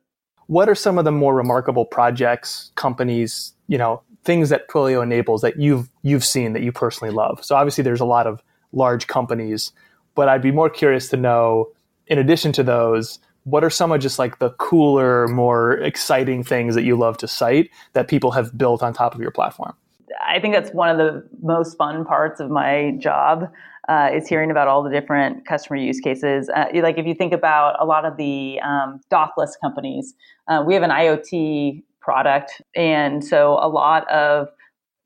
what 0.50 0.68
are 0.68 0.74
some 0.74 0.98
of 0.98 1.04
the 1.04 1.12
more 1.12 1.32
remarkable 1.32 1.84
projects, 1.84 2.72
companies, 2.74 3.52
you 3.68 3.78
know, 3.78 4.02
things 4.24 4.48
that 4.48 4.66
Twilio 4.68 5.00
enables 5.00 5.42
that 5.42 5.60
you've 5.60 5.88
you've 6.02 6.24
seen 6.24 6.54
that 6.54 6.62
you 6.62 6.72
personally 6.72 7.14
love? 7.14 7.44
So 7.44 7.54
obviously 7.54 7.84
there's 7.84 8.00
a 8.00 8.04
lot 8.04 8.26
of 8.26 8.42
large 8.72 9.06
companies, 9.06 9.70
but 10.16 10.28
I'd 10.28 10.42
be 10.42 10.50
more 10.50 10.68
curious 10.68 11.08
to 11.10 11.16
know 11.16 11.68
in 12.10 12.18
addition 12.18 12.52
to 12.52 12.62
those, 12.62 13.18
what 13.44 13.64
are 13.64 13.70
some 13.70 13.92
of 13.92 14.00
just 14.00 14.18
like 14.18 14.38
the 14.38 14.50
cooler, 14.50 15.28
more 15.28 15.74
exciting 15.78 16.44
things 16.44 16.74
that 16.74 16.82
you 16.82 16.96
love 16.96 17.16
to 17.18 17.28
cite 17.28 17.70
that 17.94 18.08
people 18.08 18.32
have 18.32 18.58
built 18.58 18.82
on 18.82 18.92
top 18.92 19.14
of 19.14 19.20
your 19.20 19.30
platform? 19.30 19.74
I 20.26 20.40
think 20.40 20.52
that's 20.52 20.72
one 20.72 20.90
of 20.90 20.98
the 20.98 21.26
most 21.40 21.78
fun 21.78 22.04
parts 22.04 22.40
of 22.40 22.50
my 22.50 22.96
job 22.98 23.50
uh, 23.88 24.10
is 24.12 24.28
hearing 24.28 24.50
about 24.50 24.68
all 24.68 24.82
the 24.82 24.90
different 24.90 25.46
customer 25.46 25.76
use 25.76 26.00
cases. 26.00 26.50
Uh, 26.50 26.66
like 26.74 26.98
if 26.98 27.06
you 27.06 27.14
think 27.14 27.32
about 27.32 27.76
a 27.80 27.84
lot 27.86 28.04
of 28.04 28.16
the 28.16 28.60
um, 28.60 29.00
dockless 29.10 29.52
companies, 29.62 30.14
uh, 30.48 30.62
we 30.66 30.74
have 30.74 30.82
an 30.82 30.90
IoT 30.90 31.82
product, 32.00 32.60
and 32.74 33.24
so 33.24 33.58
a 33.62 33.68
lot 33.68 34.08
of 34.10 34.48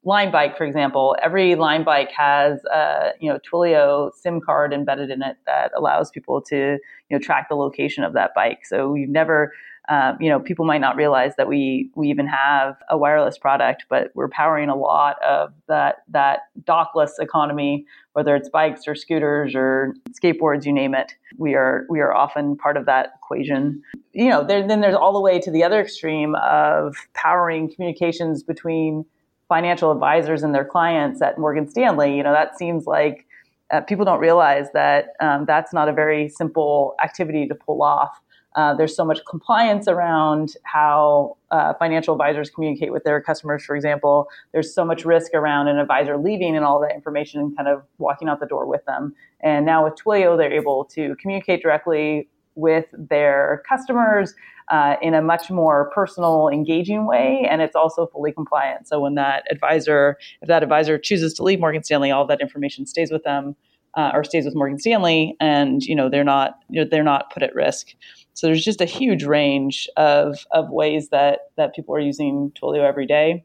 Lime 0.05 0.31
Bike, 0.31 0.57
for 0.57 0.65
example, 0.65 1.17
every 1.23 1.55
Lime 1.55 1.85
Bike 1.85 2.11
has 2.17 2.63
a 2.67 3.13
you 3.21 3.33
know 3.33 3.39
Twilio 3.39 4.11
SIM 4.15 4.41
card 4.41 4.73
embedded 4.73 5.11
in 5.11 5.23
it 5.23 5.37
that 5.47 5.73
allows 5.77 6.11
people 6.11 6.41
to 6.43 6.57
you 6.57 6.79
know 7.11 7.19
track 7.19 7.49
the 7.49 7.57
location 7.57 8.05
of 8.05 8.13
that 8.13 8.33
bike. 8.35 8.67
So 8.67 8.89
we've 8.89 9.09
never 9.09 9.53
um, 9.89 10.17
you 10.19 10.31
know, 10.31 10.41
people 10.41 10.65
might 10.65 10.81
not 10.81 10.97
realize 10.97 11.37
that 11.37 11.47
we 11.47 11.91
we 11.95 12.09
even 12.09 12.27
have 12.27 12.77
a 12.89 12.97
wireless 12.97 13.37
product, 13.37 13.85
but 13.91 14.11
we're 14.15 14.29
powering 14.29 14.71
a 14.71 14.77
lot 14.77 15.23
of 15.23 15.53
that 15.69 15.97
that 16.09 16.41
dockless 16.63 17.11
economy, 17.21 17.85
whether 18.15 18.35
it's 18.35 18.49
bikes 18.49 18.89
or 18.89 18.95
scooters 18.95 19.55
or 19.55 19.95
skateboards, 20.11 20.65
you 20.65 20.73
name 20.73 20.95
it. 20.95 21.13
We 21.37 21.55
are 21.55 21.85
we 21.91 22.01
are 22.01 22.15
often 22.15 22.57
part 22.57 22.79
of 22.79 22.87
that 22.87 23.13
equation. 23.23 23.83
You 24.13 24.31
know, 24.31 24.43
there, 24.43 24.67
then 24.67 24.81
there's 24.81 24.95
all 24.95 25.13
the 25.13 25.21
way 25.21 25.39
to 25.41 25.51
the 25.51 25.63
other 25.63 25.81
extreme 25.83 26.35
of 26.37 26.97
powering 27.13 27.71
communications 27.71 28.43
between 28.43 29.05
financial 29.49 29.93
advisors 29.93 30.43
and 30.43 30.55
their 30.55 30.65
clients 30.65 31.21
at 31.23 31.39
Morgan 31.39 31.69
Stanley. 31.69 32.17
You 32.17 32.23
know, 32.23 32.33
that 32.33 32.59
seems 32.59 32.87
like 32.87 33.27
uh, 33.71 33.81
people 33.81 34.05
don't 34.05 34.21
realize 34.21 34.67
that 34.73 35.15
um, 35.21 35.45
that's 35.47 35.73
not 35.73 35.89
a 35.89 35.93
very 35.93 36.29
simple 36.29 36.95
activity 37.03 37.47
to 37.47 37.55
pull 37.55 37.83
off. 37.83 38.21
Uh, 38.57 38.73
there's 38.73 38.95
so 38.95 39.05
much 39.05 39.19
compliance 39.29 39.89
around 39.89 40.55
how 40.63 41.37
uh, 41.51 41.75
financial 41.75 42.15
advisors 42.15 42.51
communicate 42.51 42.93
with 42.93 43.03
their 43.03 43.21
customers, 43.21 43.65
for 43.65 43.75
example. 43.75 44.29
There's 44.53 44.73
so 44.73 44.85
much 44.85 45.05
risk 45.05 45.35
around 45.35 45.67
an 45.67 45.79
advisor 45.79 46.17
leaving 46.17 46.55
and 46.55 46.65
all 46.65 46.81
that 46.81 46.95
information 46.95 47.41
and 47.41 47.57
kind 47.57 47.69
of 47.69 47.83
walking 47.99 48.29
out 48.29 48.39
the 48.39 48.47
door 48.47 48.67
with 48.67 48.85
them. 48.85 49.13
And 49.41 49.67
now 49.67 49.83
with 49.85 49.95
Twilio, 49.95 50.37
they're 50.37 50.53
able 50.53 50.85
to 50.87 51.17
communicate 51.17 51.63
directly 51.63 52.29
with 52.55 52.87
their 52.93 53.63
customers 53.69 54.35
uh, 54.71 54.97
in 55.03 55.15
a 55.15 55.21
much 55.21 55.51
more 55.51 55.91
personal, 55.95 56.49
engaging 56.49 57.07
way, 57.07 57.47
and 57.51 57.61
it's 57.61 57.77
also 57.77 58.07
fully 58.07 58.33
compliant. 58.33 58.89
So 58.89 59.01
when 59.01 59.15
that 59.15 59.45
advisor, 59.51 60.17
if 60.41 60.49
that 60.49 60.63
advisor 60.63 60.99
chooses 60.99 61.35
to 61.35 61.43
leave 61.43 61.61
Morgan 61.61 61.83
Stanley, 61.83 62.11
all 62.11 62.27
that 62.27 62.41
information 62.41 62.87
stays 62.87 63.11
with 63.11 63.25
them 63.25 63.57
uh, 63.95 64.11
or 64.15 64.25
stays 64.25 64.45
with 64.45 64.55
Morgan 64.55 64.79
Stanley, 64.79 65.37
and 65.41 65.83
you 65.83 65.95
know 65.95 66.09
they're 66.09 66.25
not 66.25 66.59
you 66.71 66.83
know, 66.83 66.89
they're 66.91 67.05
not 67.05 67.33
put 67.33 67.43
at 67.43 67.55
risk. 67.55 67.95
So 68.33 68.47
there's 68.47 68.65
just 68.65 68.81
a 68.81 68.87
huge 68.87 69.25
range 69.25 69.89
of 69.97 70.47
of 70.51 70.71
ways 70.71 71.11
that 71.11 71.41
that 71.57 71.75
people 71.75 71.95
are 71.95 72.01
using 72.01 72.53
Twilio 72.61 72.87
every 72.87 73.07
day. 73.07 73.45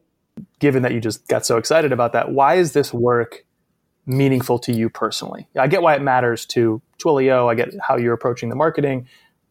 Given 0.58 0.82
that 0.82 0.92
you 0.92 1.00
just 1.00 1.28
got 1.28 1.44
so 1.44 1.58
excited 1.58 1.92
about 1.92 2.12
that, 2.12 2.32
why 2.32 2.54
is 2.54 2.72
this 2.72 2.94
work 2.94 3.44
meaningful 4.10 4.58
to 4.60 4.72
you 4.72 4.90
personally? 4.90 5.48
I 5.58 5.66
get 5.68 5.82
why 5.82 5.94
it 5.94 6.02
matters 6.02 6.44
to 6.46 6.82
Twilio. 6.98 7.50
I 7.50 7.54
get 7.54 7.74
how 7.80 7.96
you're 7.96 8.14
approaching 8.14 8.48
the 8.48 8.56
marketing, 8.56 9.08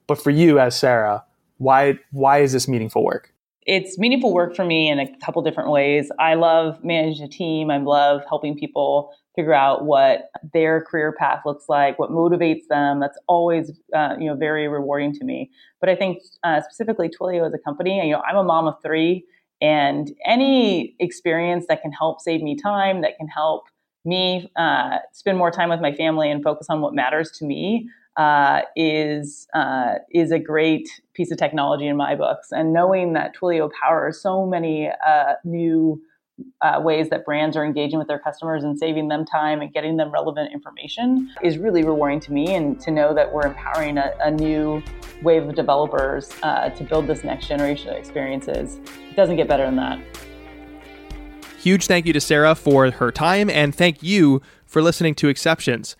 but 0.07 0.21
for 0.21 0.29
you 0.29 0.59
as 0.59 0.77
Sara, 0.77 1.23
why 1.57 1.99
why 2.11 2.39
is 2.39 2.53
this 2.53 2.67
meaningful 2.67 3.03
work? 3.03 3.33
It's 3.65 3.99
meaningful 3.99 4.33
work 4.33 4.55
for 4.55 4.65
me 4.65 4.89
in 4.89 4.99
a 4.99 5.07
couple 5.19 5.41
different 5.43 5.69
ways. 5.69 6.11
I 6.17 6.33
love 6.33 6.83
managing 6.83 7.25
a 7.25 7.29
team. 7.29 7.69
I 7.69 7.77
love 7.77 8.21
helping 8.27 8.57
people 8.57 9.13
figure 9.35 9.53
out 9.53 9.85
what 9.85 10.31
their 10.53 10.81
career 10.81 11.13
path 11.13 11.41
looks 11.45 11.65
like, 11.69 11.99
what 11.99 12.09
motivates 12.09 12.67
them. 12.67 12.99
That's 12.99 13.17
always, 13.27 13.71
uh, 13.93 14.15
you 14.19 14.25
know, 14.25 14.35
very 14.35 14.67
rewarding 14.67 15.13
to 15.13 15.23
me. 15.23 15.51
But 15.79 15.89
I 15.89 15.95
think 15.95 16.21
uh, 16.43 16.61
specifically 16.61 17.09
Twilio 17.09 17.45
as 17.45 17.53
a 17.53 17.59
company, 17.59 18.05
you 18.05 18.13
know, 18.13 18.21
I'm 18.27 18.37
a 18.37 18.43
mom 18.43 18.67
of 18.67 18.75
three, 18.81 19.23
and 19.61 20.11
any 20.25 20.95
experience 20.99 21.65
that 21.67 21.81
can 21.81 21.91
help 21.91 22.21
save 22.21 22.41
me 22.41 22.55
time, 22.55 23.01
that 23.01 23.17
can 23.17 23.27
help 23.27 23.65
me 24.05 24.49
uh, 24.55 24.97
spend 25.13 25.37
more 25.37 25.51
time 25.51 25.69
with 25.69 25.81
my 25.81 25.93
family 25.93 26.29
and 26.31 26.43
focus 26.43 26.67
on 26.69 26.81
what 26.81 26.93
matters 26.93 27.31
to 27.31 27.45
me 27.45 27.89
uh, 28.17 28.61
is 28.75 29.47
uh, 29.53 29.95
is 30.11 30.31
a 30.31 30.39
great 30.39 30.89
piece 31.13 31.31
of 31.31 31.37
technology 31.37 31.87
in 31.87 31.95
my 31.95 32.15
books. 32.15 32.51
And 32.51 32.73
knowing 32.73 33.13
that 33.13 33.35
Twilio 33.35 33.69
powers 33.81 34.21
so 34.21 34.45
many 34.45 34.89
uh, 35.07 35.33
new 35.43 36.01
uh, 36.61 36.79
ways 36.83 37.09
that 37.09 37.25
brands 37.25 37.55
are 37.57 37.65
engaging 37.65 37.99
with 37.99 38.07
their 38.07 38.19
customers 38.19 38.63
and 38.63 38.77
saving 38.77 39.07
them 39.07 39.25
time 39.25 39.61
and 39.61 39.73
getting 39.73 39.97
them 39.97 40.11
relevant 40.11 40.51
information 40.53 41.29
is 41.41 41.57
really 41.57 41.83
rewarding 41.83 42.19
to 42.21 42.33
me. 42.33 42.55
And 42.55 42.79
to 42.81 42.91
know 42.91 43.13
that 43.13 43.33
we're 43.33 43.45
empowering 43.45 43.97
a, 43.97 44.13
a 44.21 44.31
new 44.31 44.81
wave 45.21 45.47
of 45.47 45.55
developers 45.55 46.31
uh, 46.43 46.69
to 46.69 46.83
build 46.83 47.07
this 47.07 47.23
next 47.23 47.47
generation 47.47 47.89
of 47.89 47.97
experiences, 47.97 48.79
it 49.09 49.15
doesn't 49.15 49.35
get 49.35 49.47
better 49.47 49.65
than 49.65 49.75
that. 49.77 49.99
Huge 51.59 51.87
thank 51.87 52.05
you 52.05 52.13
to 52.13 52.21
Sara 52.21 52.55
for 52.55 52.89
her 52.89 53.11
time, 53.11 53.49
and 53.49 53.75
thank 53.75 54.01
you 54.01 54.41
for 54.65 54.81
listening 54.81 55.13
to 55.15 55.27
Exceptions. 55.27 55.97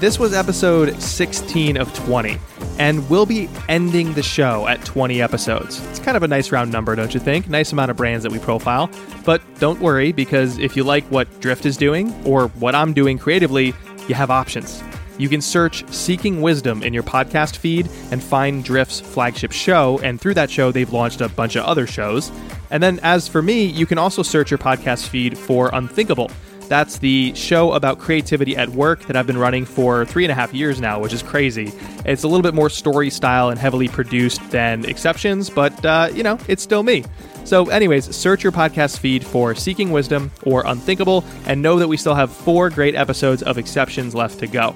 This 0.00 0.18
was 0.18 0.32
episode 0.32 0.98
16 0.98 1.76
of 1.76 1.92
20, 1.92 2.38
and 2.78 3.06
we'll 3.10 3.26
be 3.26 3.50
ending 3.68 4.14
the 4.14 4.22
show 4.22 4.66
at 4.68 4.82
20 4.86 5.20
episodes. 5.20 5.84
It's 5.88 5.98
kind 5.98 6.16
of 6.16 6.22
a 6.22 6.28
nice 6.28 6.50
round 6.50 6.72
number, 6.72 6.96
don't 6.96 7.12
you 7.12 7.20
think? 7.20 7.50
Nice 7.50 7.72
amount 7.72 7.90
of 7.90 7.98
brands 7.98 8.22
that 8.22 8.32
we 8.32 8.38
profile. 8.38 8.88
But 9.22 9.42
don't 9.58 9.80
worry, 9.80 10.12
because 10.12 10.56
if 10.56 10.74
you 10.74 10.82
like 10.82 11.04
what 11.10 11.40
Drift 11.40 11.66
is 11.66 11.76
doing 11.76 12.14
or 12.24 12.48
what 12.48 12.74
I'm 12.74 12.94
doing 12.94 13.18
creatively, 13.18 13.74
you 14.08 14.14
have 14.14 14.30
options. 14.30 14.82
You 15.18 15.28
can 15.28 15.42
search 15.42 15.86
Seeking 15.92 16.40
Wisdom 16.40 16.82
in 16.82 16.94
your 16.94 17.02
podcast 17.02 17.56
feed 17.56 17.90
and 18.12 18.22
find 18.22 18.64
Drift's 18.64 19.00
flagship 19.00 19.52
show, 19.52 20.00
and 20.02 20.18
through 20.18 20.34
that 20.34 20.48
show, 20.48 20.72
they've 20.72 20.92
launched 20.92 21.20
a 21.20 21.28
bunch 21.28 21.56
of 21.56 21.64
other 21.64 21.86
shows. 21.86 22.30
And 22.70 22.82
then, 22.82 23.00
as 23.02 23.28
for 23.28 23.42
me, 23.42 23.64
you 23.64 23.86
can 23.86 23.98
also 23.98 24.22
search 24.22 24.50
your 24.50 24.58
podcast 24.58 25.08
feed 25.08 25.36
for 25.36 25.70
Unthinkable 25.72 26.30
that's 26.68 26.98
the 26.98 27.34
show 27.34 27.72
about 27.72 27.98
creativity 27.98 28.54
at 28.56 28.68
work 28.68 29.02
that 29.06 29.16
I've 29.16 29.26
been 29.26 29.38
running 29.38 29.64
for 29.64 30.04
three 30.04 30.24
and 30.24 30.30
a 30.30 30.34
half 30.34 30.52
years 30.52 30.80
now, 30.80 31.00
which 31.00 31.14
is 31.14 31.22
crazy. 31.22 31.72
It's 32.04 32.24
a 32.24 32.28
little 32.28 32.42
bit 32.42 32.54
more 32.54 32.68
story 32.68 33.08
style 33.10 33.48
and 33.48 33.58
heavily 33.58 33.88
produced 33.88 34.50
than 34.50 34.84
Exceptions, 34.84 35.48
but, 35.48 35.84
uh, 35.84 36.10
you 36.12 36.22
know, 36.22 36.38
it's 36.46 36.62
still 36.62 36.82
me. 36.82 37.04
So, 37.44 37.70
anyways, 37.70 38.14
search 38.14 38.42
your 38.42 38.52
podcast 38.52 38.98
feed 38.98 39.24
for 39.24 39.54
Seeking 39.54 39.90
Wisdom 39.90 40.30
or 40.42 40.62
Unthinkable 40.66 41.24
and 41.46 41.62
know 41.62 41.78
that 41.78 41.88
we 41.88 41.96
still 41.96 42.14
have 42.14 42.30
four 42.30 42.68
great 42.68 42.94
episodes 42.94 43.42
of 43.42 43.56
Exceptions 43.56 44.14
left 44.14 44.38
to 44.40 44.46
go. 44.46 44.74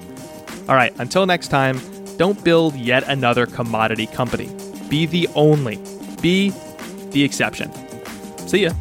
All 0.68 0.74
right, 0.74 0.94
until 0.98 1.26
next 1.26 1.48
time, 1.48 1.78
don't 2.16 2.42
build 2.42 2.74
yet 2.74 3.06
another 3.08 3.44
commodity 3.44 4.06
company. 4.06 4.48
Be 4.88 5.04
the 5.04 5.28
only, 5.34 5.78
be 6.22 6.54
the 7.12 7.22
exception. 7.22 7.70
See 8.46 8.64
ya. 8.64 8.72